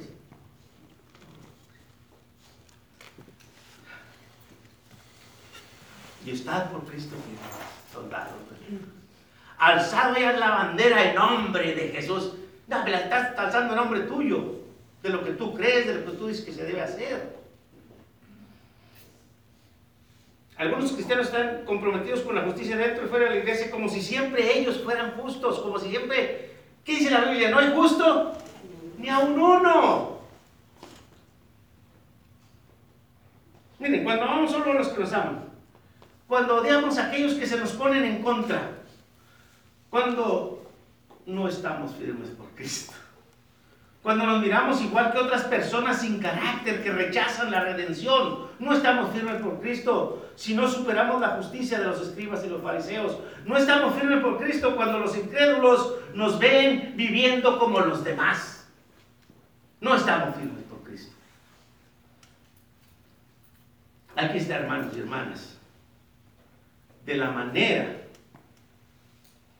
Y 6.25 6.31
estad 6.31 6.71
por 6.71 6.85
Cristo 6.85 7.15
soldado. 7.91 8.31
Alzado 9.57 10.17
ya 10.17 10.33
la 10.33 10.49
bandera 10.49 11.09
en 11.09 11.15
nombre 11.15 11.73
de 11.75 11.89
Jesús. 11.89 12.33
No, 12.67 12.85
la 12.85 12.99
estás 12.99 13.37
alzando 13.37 13.73
en 13.73 13.79
nombre 13.79 14.01
tuyo, 14.01 14.55
de 15.01 15.09
lo 15.09 15.23
que 15.23 15.31
tú 15.31 15.53
crees, 15.53 15.87
de 15.87 15.95
lo 15.95 16.05
que 16.05 16.17
tú 16.17 16.27
dices 16.27 16.45
que 16.45 16.53
se 16.53 16.63
debe 16.63 16.81
hacer. 16.81 17.37
Algunos 20.57 20.91
cristianos 20.91 21.27
están 21.27 21.65
comprometidos 21.65 22.21
con 22.21 22.35
la 22.35 22.43
justicia 22.43 22.77
dentro 22.77 23.05
y 23.05 23.09
fuera 23.09 23.25
de 23.25 23.31
la 23.31 23.37
iglesia 23.37 23.71
como 23.71 23.89
si 23.89 24.01
siempre 24.01 24.57
ellos 24.57 24.81
fueran 24.83 25.11
justos, 25.11 25.59
como 25.59 25.79
si 25.79 25.89
siempre... 25.89 26.51
¿Qué 26.85 26.95
dice 26.95 27.11
la 27.11 27.25
Biblia? 27.25 27.49
¿No 27.49 27.59
hay 27.59 27.73
justo? 27.73 28.33
Ni 28.97 29.09
a 29.09 29.19
un 29.19 29.39
uno. 29.39 30.19
Miren, 33.79 34.03
cuando 34.03 34.25
vamos 34.25 34.51
solo 34.51 34.71
a 34.71 34.75
los 34.75 34.89
que 34.89 34.99
nos 34.99 35.13
aman, 35.13 35.52
cuando 36.33 36.55
odiamos 36.55 36.97
a 36.97 37.09
aquellos 37.09 37.35
que 37.35 37.45
se 37.45 37.59
nos 37.59 37.73
ponen 37.73 38.03
en 38.05 38.23
contra, 38.23 38.71
cuando 39.91 40.67
no 41.27 41.47
estamos 41.47 41.93
firmes 41.93 42.29
por 42.29 42.47
Cristo, 42.55 42.91
cuando 44.01 44.25
nos 44.25 44.41
miramos 44.41 44.81
igual 44.81 45.11
que 45.11 45.19
otras 45.19 45.43
personas 45.43 46.01
sin 46.01 46.19
carácter 46.19 46.81
que 46.81 46.91
rechazan 46.91 47.51
la 47.51 47.59
redención, 47.59 48.47
no 48.57 48.73
estamos 48.73 49.11
firmes 49.11 49.43
por 49.43 49.61
Cristo 49.61 50.27
si 50.35 50.55
no 50.55 50.67
superamos 50.67 51.21
la 51.21 51.35
justicia 51.37 51.79
de 51.79 51.85
los 51.85 52.01
escribas 52.01 52.43
y 52.43 52.49
los 52.49 52.63
fariseos. 52.63 53.19
No 53.45 53.55
estamos 53.55 53.93
firmes 53.93 54.23
por 54.23 54.39
Cristo 54.39 54.75
cuando 54.75 54.97
los 54.97 55.15
incrédulos 55.15 55.97
nos 56.15 56.39
ven 56.39 56.95
viviendo 56.95 57.59
como 57.59 57.79
los 57.79 58.03
demás. 58.03 58.67
No 59.81 59.93
estamos 59.95 60.35
firmes 60.35 60.63
por 60.63 60.79
Cristo. 60.79 61.13
Aquí 64.15 64.39
está, 64.39 64.55
hermanos 64.55 64.97
y 64.97 64.99
hermanas 65.01 65.52
de 67.05 67.15
la 67.15 67.31
manera 67.31 67.97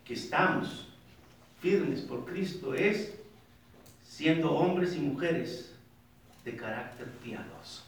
que 0.06 0.14
estamos 0.14 0.88
firmes 1.62 2.02
por 2.02 2.26
Cristo 2.26 2.74
es 2.74 3.14
siendo 4.08 4.52
hombres 4.52 4.96
y 4.96 5.00
mujeres 5.00 5.74
de 6.46 6.56
carácter 6.56 7.08
piadoso. 7.24 7.84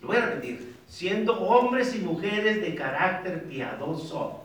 Lo 0.00 0.08
voy 0.08 0.16
a 0.18 0.26
repetir, 0.26 0.76
siendo 0.86 1.40
hombres 1.40 1.94
y 1.94 1.98
mujeres 2.00 2.60
de 2.60 2.74
carácter 2.74 3.44
piadoso. 3.48 4.44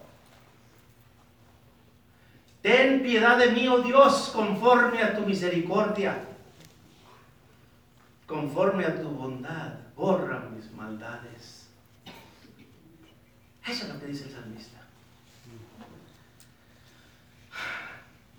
Ten 2.62 3.04
piedad 3.04 3.38
de 3.38 3.52
mí, 3.52 3.67
oh 3.67 3.82
Dios, 3.82 4.32
conforme 4.34 5.04
a 5.04 5.15
tu 5.15 5.26
misericordia, 5.26 6.23
conforme 8.26 8.86
a 8.86 9.02
tu 9.02 9.10
bondad, 9.10 9.73
borra 9.95 10.49
mis 10.56 10.71
maldades. 10.71 11.62
Eso 13.67 13.86
es 13.86 13.93
lo 13.93 13.99
que 13.99 14.08
dice 14.08 14.26
el 14.26 14.32
salmista. 14.32 14.84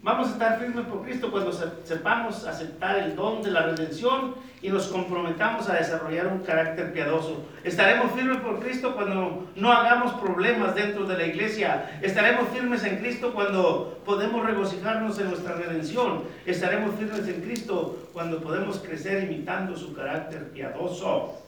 Vamos 0.05 0.29
a 0.29 0.33
estar 0.33 0.61
firmes 0.61 0.85
por 0.85 1.03
Cristo 1.03 1.31
cuando 1.31 1.51
sepamos 1.51 2.45
aceptar 2.45 2.99
el 2.99 3.17
don 3.17 3.41
de 3.41 3.51
la 3.51 3.63
redención 3.63 4.35
y 4.61 4.69
nos 4.69 4.89
comprometamos 4.89 5.67
a 5.71 5.77
desarrollar 5.77 6.27
un 6.27 6.41
carácter 6.41 6.93
piadoso. 6.93 7.47
Estaremos 7.65 8.13
firmes 8.13 8.37
por 8.43 8.61
Cristo 8.61 8.95
cuando 8.95 9.51
no 9.57 9.73
hagamos 9.73 10.13
problemas 10.21 10.75
dentro 10.75 11.07
de 11.07 11.17
la 11.17 11.25
iglesia. 11.25 11.99
Estaremos 12.03 12.51
firmes 12.51 12.85
en 12.85 12.99
Cristo 12.99 13.33
cuando 13.33 13.99
podemos 14.05 14.45
regocijarnos 14.45 15.19
en 15.21 15.31
nuestra 15.31 15.55
redención. 15.55 16.25
Estaremos 16.45 16.97
firmes 16.97 17.27
en 17.27 17.41
Cristo 17.41 18.11
cuando 18.13 18.43
podemos 18.43 18.81
crecer 18.81 19.25
imitando 19.25 19.75
su 19.75 19.95
carácter 19.95 20.51
piadoso. 20.51 21.41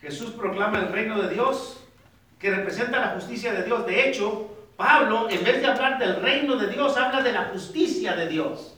Jesús 0.00 0.30
proclama 0.30 0.78
el 0.78 0.92
reino 0.92 1.20
de 1.20 1.34
Dios 1.34 1.79
que 2.40 2.50
representa 2.50 2.98
la 2.98 3.08
justicia 3.10 3.52
de 3.52 3.64
Dios. 3.64 3.86
De 3.86 4.08
hecho, 4.08 4.56
Pablo, 4.76 5.28
en 5.28 5.44
vez 5.44 5.60
de 5.60 5.66
hablar 5.66 5.98
del 5.98 6.16
reino 6.16 6.56
de 6.56 6.68
Dios, 6.68 6.96
habla 6.96 7.22
de 7.22 7.32
la 7.32 7.44
justicia 7.44 8.16
de 8.16 8.28
Dios. 8.28 8.74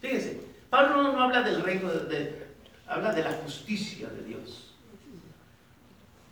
Fíjense, 0.00 0.40
Pablo 0.70 1.02
no, 1.02 1.20
habla 1.20 1.42
del 1.42 1.60
reino 1.60 1.90
de, 1.90 2.46
habla 2.86 3.12
de 3.12 3.24
la 3.24 3.32
justicia 3.32 4.08
de 4.08 4.22
Dios. 4.22 4.74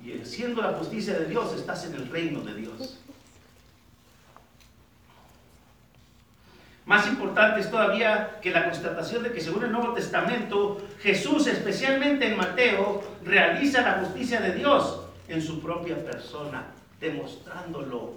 Y 0.04 0.24
siendo 0.24 0.62
la 0.62 0.74
justicia 0.74 1.18
de 1.18 1.26
Dios, 1.26 1.52
estás 1.54 1.84
en 1.86 1.96
el 1.96 2.08
reino 2.08 2.42
de 2.42 2.54
Dios. 2.54 3.00
Más 6.86 7.06
importante 7.08 7.60
es 7.60 7.70
todavía 7.70 8.38
que 8.40 8.52
la 8.52 8.64
constatación 8.64 9.24
de 9.24 9.32
que 9.32 9.40
según 9.40 9.64
el 9.64 9.72
Nuevo 9.72 9.92
Testamento, 9.92 10.80
Jesús, 11.00 11.48
especialmente 11.48 12.28
en 12.28 12.36
Mateo, 12.36 13.02
realiza 13.24 13.82
la 13.82 13.94
justicia 13.94 14.40
de 14.40 14.52
Dios 14.52 15.08
en 15.28 15.42
su 15.42 15.60
propia 15.60 16.02
persona, 16.04 16.66
demostrándolo 17.00 18.14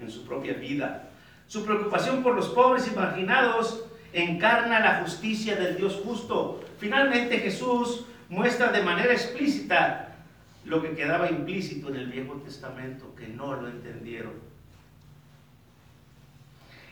en 0.00 0.10
su 0.10 0.24
propia 0.24 0.54
vida. 0.54 1.10
Su 1.46 1.64
preocupación 1.64 2.22
por 2.22 2.34
los 2.34 2.48
pobres 2.48 2.90
y 2.90 2.96
marginados 2.96 3.84
encarna 4.12 4.80
la 4.80 5.02
justicia 5.02 5.56
del 5.56 5.76
Dios 5.76 6.00
justo. 6.04 6.64
Finalmente 6.78 7.38
Jesús 7.38 8.06
muestra 8.28 8.72
de 8.72 8.82
manera 8.82 9.12
explícita 9.12 10.16
lo 10.64 10.82
que 10.82 10.94
quedaba 10.94 11.30
implícito 11.30 11.88
en 11.88 11.96
el 11.96 12.06
Viejo 12.06 12.34
Testamento, 12.44 13.14
que 13.14 13.28
no 13.28 13.54
lo 13.54 13.68
entendieron. 13.68 14.32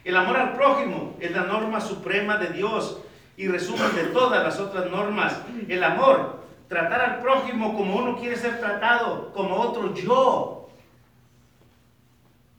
El 0.05 0.17
amor 0.17 0.37
al 0.37 0.53
prójimo 0.55 1.17
es 1.19 1.33
la 1.33 1.45
norma 1.45 1.81
suprema 1.81 2.37
de 2.37 2.51
Dios 2.51 3.01
y 3.37 3.49
resumen 3.49 3.95
de 3.97 4.05
todas 4.05 4.45
las 4.45 4.61
otras 4.61 4.91
normas. 4.91 5.41
El 5.67 5.83
amor, 5.83 6.44
tratar 6.69 7.01
al 7.01 7.21
prójimo 7.21 7.75
como 7.75 7.97
uno 7.97 8.19
quiere 8.19 8.37
ser 8.37 8.59
tratado, 8.59 9.33
como 9.33 9.57
otro 9.57 9.95
yo. 9.95 10.71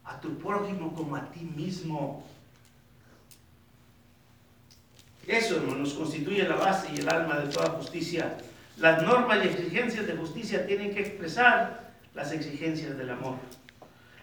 A 0.04 0.20
tu 0.20 0.38
prójimo 0.38 0.94
como 0.94 1.16
a 1.16 1.30
ti 1.30 1.40
mismo. 1.40 2.24
Eso, 5.26 5.56
hermanos, 5.56 5.94
constituye 5.94 6.48
la 6.48 6.54
base 6.54 6.88
y 6.94 7.00
el 7.00 7.08
alma 7.08 7.40
de 7.40 7.52
toda 7.52 7.70
justicia. 7.70 8.38
Las 8.78 9.02
normas 9.02 9.44
y 9.44 9.48
exigencias 9.48 10.06
de 10.06 10.16
justicia 10.16 10.66
tienen 10.66 10.94
que 10.94 11.00
expresar 11.00 11.90
las 12.14 12.30
exigencias 12.30 12.96
del 12.96 13.10
amor. 13.10 13.34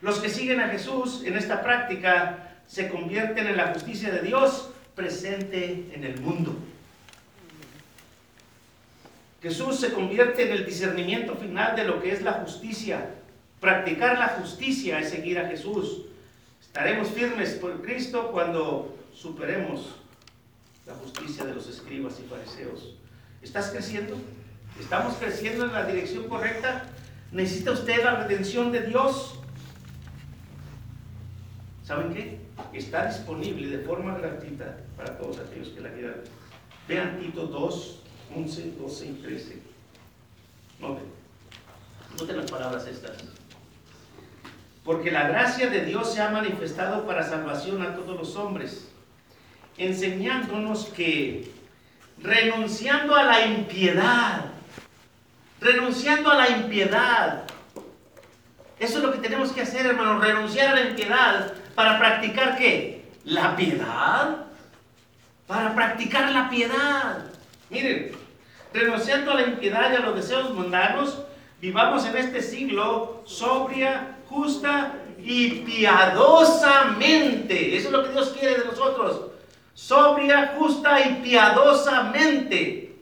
Los 0.02 0.20
que 0.20 0.30
siguen 0.30 0.60
a 0.62 0.70
Jesús 0.70 1.24
en 1.26 1.36
esta 1.36 1.62
práctica 1.62 2.58
se 2.68 2.90
convierten 2.90 3.48
en 3.48 3.58
la 3.58 3.74
justicia 3.74 4.12
de 4.12 4.22
Dios 4.22 4.70
presente 4.96 5.92
en 5.94 6.04
el 6.04 6.22
mundo. 6.22 6.56
Jesús 9.44 9.78
se 9.82 9.92
convierte 9.92 10.48
en 10.48 10.54
el 10.54 10.66
discernimiento 10.66 11.36
final 11.36 11.76
de 11.76 11.84
lo 11.84 12.02
que 12.02 12.14
es 12.14 12.22
la 12.22 12.32
justicia. 12.32 13.10
Practicar 13.60 14.18
la 14.18 14.30
justicia 14.30 15.00
es 15.00 15.10
seguir 15.10 15.38
a 15.38 15.50
Jesús. 15.50 16.04
Estaremos 16.62 17.10
firmes 17.10 17.52
por 17.56 17.82
Cristo 17.82 18.32
cuando 18.32 18.98
superemos 19.14 19.96
la 20.88 20.94
justicia 20.94 21.44
de 21.44 21.54
los 21.54 21.68
escribas 21.68 22.18
y 22.22 22.28
fariseos. 22.30 22.96
¿Estás 23.42 23.72
creciendo? 23.72 24.16
¿Estamos 24.80 25.16
creciendo 25.16 25.66
en 25.66 25.74
la 25.74 25.86
dirección 25.86 26.30
correcta? 26.30 26.86
¿Necesita 27.34 27.72
usted 27.72 28.02
la 28.02 28.24
redención 28.24 28.72
de 28.72 28.84
Dios? 28.84 29.40
¿Saben 31.84 32.14
qué? 32.14 32.40
Está 32.72 33.08
disponible 33.08 33.68
de 33.68 33.84
forma 33.84 34.18
gratuita 34.18 34.78
para 34.96 35.18
todos 35.18 35.40
aquellos 35.40 35.68
que 35.70 35.82
la 35.82 35.92
quieran. 35.92 36.22
Vean 36.88 37.20
Tito 37.20 37.46
2, 37.48 38.03
11, 38.36 38.74
12 38.80 39.06
y 39.06 39.14
13. 39.14 39.60
Noten. 40.80 42.38
Las 42.38 42.52
palabras 42.52 42.88
estas. 42.88 43.18
Porque 44.84 45.12
la 45.12 45.28
gracia 45.28 45.70
de 45.70 45.86
Dios 45.86 46.14
se 46.14 46.22
ha 46.22 46.30
manifestado 46.30 47.06
para 47.06 47.28
salvación 47.28 47.82
a 47.82 47.96
todos 47.96 48.18
los 48.18 48.36
hombres, 48.36 48.88
enseñándonos 49.78 50.86
que 50.86 51.52
renunciando 52.22 53.16
a 53.16 53.24
la 53.24 53.46
impiedad, 53.46 54.46
renunciando 55.60 56.30
a 56.30 56.36
la 56.36 56.50
impiedad, 56.50 57.44
eso 58.80 58.98
es 58.98 59.04
lo 59.04 59.12
que 59.12 59.20
tenemos 59.20 59.52
que 59.52 59.62
hacer, 59.62 59.86
hermano, 59.86 60.20
renunciar 60.20 60.70
a 60.70 60.80
la 60.80 60.90
impiedad 60.90 61.54
¿Para 61.76 61.98
practicar 61.98 62.58
qué? 62.58 63.06
La 63.24 63.56
piedad. 63.56 64.46
Para 65.48 65.74
practicar 65.74 66.32
la 66.32 66.50
piedad. 66.50 67.26
Miren, 67.70 68.12
renunciando 68.74 69.32
a 69.32 69.36
la 69.36 69.44
impiedad 69.44 69.92
y 69.92 69.96
a 69.96 70.00
los 70.00 70.16
deseos 70.16 70.54
mundanos, 70.54 71.24
vivamos 71.62 72.06
en 72.06 72.18
este 72.18 72.42
siglo 72.42 73.22
sobria, 73.26 74.18
justa 74.28 74.96
y 75.20 75.62
piadosamente. 75.62 77.78
Eso 77.78 77.88
es 77.88 77.94
lo 77.94 78.04
que 78.04 78.12
Dios 78.12 78.36
quiere 78.38 78.60
de 78.60 78.66
nosotros. 78.66 79.32
Sobria, 79.74 80.56
justa 80.58 81.00
y 81.00 81.22
piadosamente. 81.22 82.96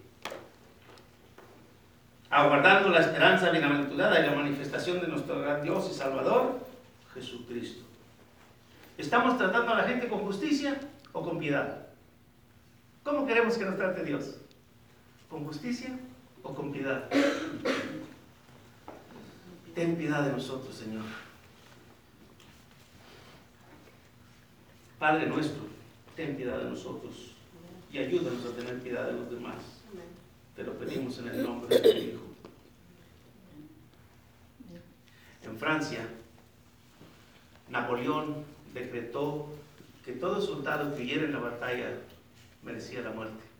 Aguardando 2.29 2.89
la 2.89 2.99
esperanza 2.99 3.49
bienaventurada 3.49 4.19
y 4.19 4.27
la 4.27 4.35
manifestación 4.35 5.01
de 5.01 5.07
nuestro 5.07 5.41
gran 5.41 5.63
Dios 5.63 5.89
y 5.91 5.93
Salvador, 5.93 6.59
Jesucristo. 7.13 7.83
¿Estamos 8.97 9.37
tratando 9.37 9.73
a 9.73 9.75
la 9.75 9.83
gente 9.83 10.07
con 10.07 10.19
justicia 10.19 10.79
o 11.11 11.23
con 11.23 11.39
piedad? 11.39 11.87
¿Cómo 13.03 13.25
queremos 13.25 13.57
que 13.57 13.65
nos 13.65 13.75
trate 13.75 14.03
Dios? 14.03 14.35
¿Con 15.31 15.45
justicia 15.45 15.97
o 16.43 16.53
con 16.53 16.73
piedad? 16.73 17.09
Ten 19.73 19.95
piedad 19.95 20.25
de 20.25 20.33
nosotros, 20.33 20.75
Señor. 20.75 21.05
Padre 24.99 25.27
nuestro, 25.27 25.63
ten 26.17 26.35
piedad 26.35 26.57
de 26.57 26.69
nosotros 26.69 27.31
y 27.93 27.99
ayúdanos 27.99 28.45
a 28.45 28.55
tener 28.57 28.81
piedad 28.81 29.07
de 29.07 29.13
los 29.13 29.31
demás. 29.31 29.55
Te 30.53 30.63
lo 30.63 30.73
pedimos 30.73 31.17
en 31.19 31.29
el 31.29 31.43
nombre 31.43 31.77
de 31.77 31.81
tu 31.81 31.97
Hijo. 31.97 32.21
En 35.43 35.57
Francia, 35.57 36.09
Napoleón 37.69 38.43
decretó 38.73 39.47
que 40.03 40.11
todo 40.11 40.41
soldado 40.41 40.93
que 40.93 41.05
hiera 41.05 41.23
en 41.23 41.31
la 41.31 41.39
batalla 41.39 41.99
merecía 42.63 42.99
la 42.99 43.11
muerte. 43.11 43.50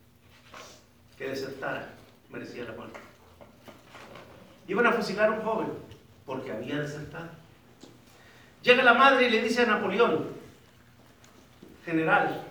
Que 1.22 1.30
desertara 1.30 1.88
merecía 2.32 2.64
la 2.64 2.72
muerte. 2.72 3.00
Iban 4.68 4.88
a 4.88 4.92
fusilar 4.92 5.30
a 5.30 5.34
un 5.34 5.44
joven 5.44 5.68
porque 6.26 6.52
había 6.52 6.80
desertado. 6.80 7.30
Llega 8.64 8.82
la 8.82 8.96
madre 8.96 9.28
y 9.28 9.30
le 9.30 9.44
dice 9.44 9.62
a 9.62 9.68
Napoleón, 9.68 10.30
general, 11.86 12.44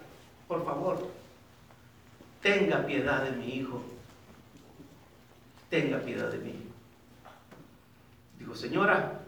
por 0.47 0.65
favor, 0.65 1.11
tenga 2.41 2.87
piedad 2.87 3.25
de 3.25 3.33
mi 3.33 3.57
hijo. 3.57 3.83
Tenga 5.69 5.99
piedad 5.99 6.31
de 6.31 6.39
mí. 6.39 6.55
Dijo, 8.39 8.55
señora, 8.55 9.23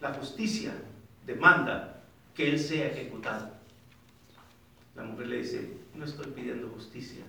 la 0.00 0.12
justicia 0.12 0.72
demanda 1.24 2.02
que 2.34 2.50
él 2.50 2.58
sea 2.58 2.88
ejecutado. 2.88 3.52
La 4.96 5.04
mujer 5.04 5.28
le 5.28 5.36
dice, 5.36 5.76
no 5.94 6.04
estoy 6.04 6.32
pidiendo 6.32 6.68
justicia, 6.70 7.22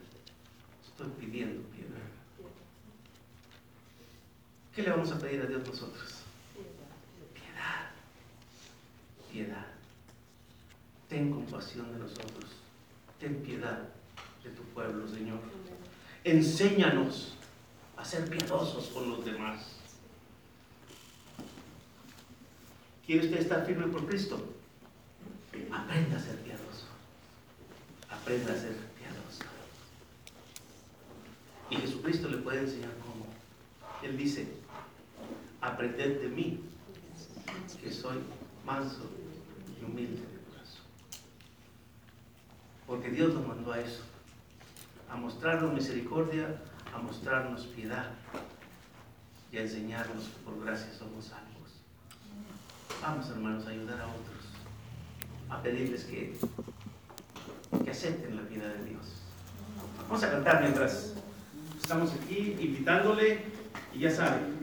estoy 0.96 1.12
pidiendo 1.20 1.62
piedad. 1.70 2.00
¿Qué 4.74 4.82
le 4.82 4.92
vamos 4.92 5.12
a 5.12 5.20
pedir 5.20 5.42
a 5.42 5.46
Dios 5.46 5.68
nosotros? 5.68 6.22
Piedad. 7.34 7.92
Piedad. 9.30 9.66
Ten 11.10 11.32
compasión 11.32 11.92
de 11.92 12.00
nosotros. 12.00 12.46
Ten 13.20 13.42
piedad 13.44 13.90
de 14.42 14.50
tu 14.52 14.64
pueblo, 14.74 15.08
Señor. 15.10 15.40
Enséñanos 16.24 17.36
a 17.98 18.06
ser 18.06 18.30
piadosos 18.30 18.88
con 18.88 19.10
los 19.10 19.26
demás. 19.26 19.76
¿Quiere 23.06 23.26
usted 23.26 23.42
estar 23.42 23.66
firme 23.66 23.88
por 23.88 24.08
Cristo? 24.08 24.56
Aprenda 25.72 26.18
a 26.18 26.22
ser 26.22 26.40
piadoso. 26.40 26.86
Aprenda 28.10 28.54
a 28.54 28.56
ser 28.56 28.76
piadoso. 28.98 29.56
Y 31.70 31.78
Jesucristo 32.06 32.30
le 32.30 32.44
puede 32.44 32.60
enseñar 32.60 32.92
cómo. 33.02 33.26
Él 34.04 34.16
dice, 34.16 34.48
aprended 35.60 36.22
de 36.22 36.28
mí, 36.28 36.64
que 37.82 37.92
soy 37.92 38.18
manso 38.64 39.10
y 39.82 39.84
humilde 39.84 40.22
de 40.22 40.52
corazón. 40.52 40.86
Porque 42.86 43.10
Dios 43.10 43.34
nos 43.34 43.48
mandó 43.48 43.72
a 43.72 43.80
eso, 43.80 44.04
a 45.12 45.16
mostrarnos 45.16 45.74
misericordia, 45.74 46.62
a 46.94 47.00
mostrarnos 47.00 47.66
piedad 47.68 48.12
y 49.52 49.58
a 49.58 49.62
enseñarnos 49.62 50.26
que 50.26 50.44
por 50.46 50.64
gracia 50.64 50.94
somos 50.94 51.26
salvos. 51.26 51.82
Vamos, 53.02 53.28
hermanos, 53.32 53.66
a 53.66 53.70
ayudar 53.72 54.02
a 54.02 54.08
otros 54.08 54.46
a 55.50 55.62
pedirles 55.62 56.04
que, 56.04 56.38
que 57.84 57.90
acepten 57.90 58.36
la 58.36 58.44
vida 58.44 58.68
de 58.68 58.84
Dios. 58.86 59.06
Vamos 60.08 60.24
a 60.24 60.32
cantar 60.32 60.62
mientras 60.62 61.16
estamos 61.86 62.14
aquí 62.14 62.58
invitándole 62.60 63.42
y 63.94 64.00
ya 64.00 64.10
saben, 64.10 64.56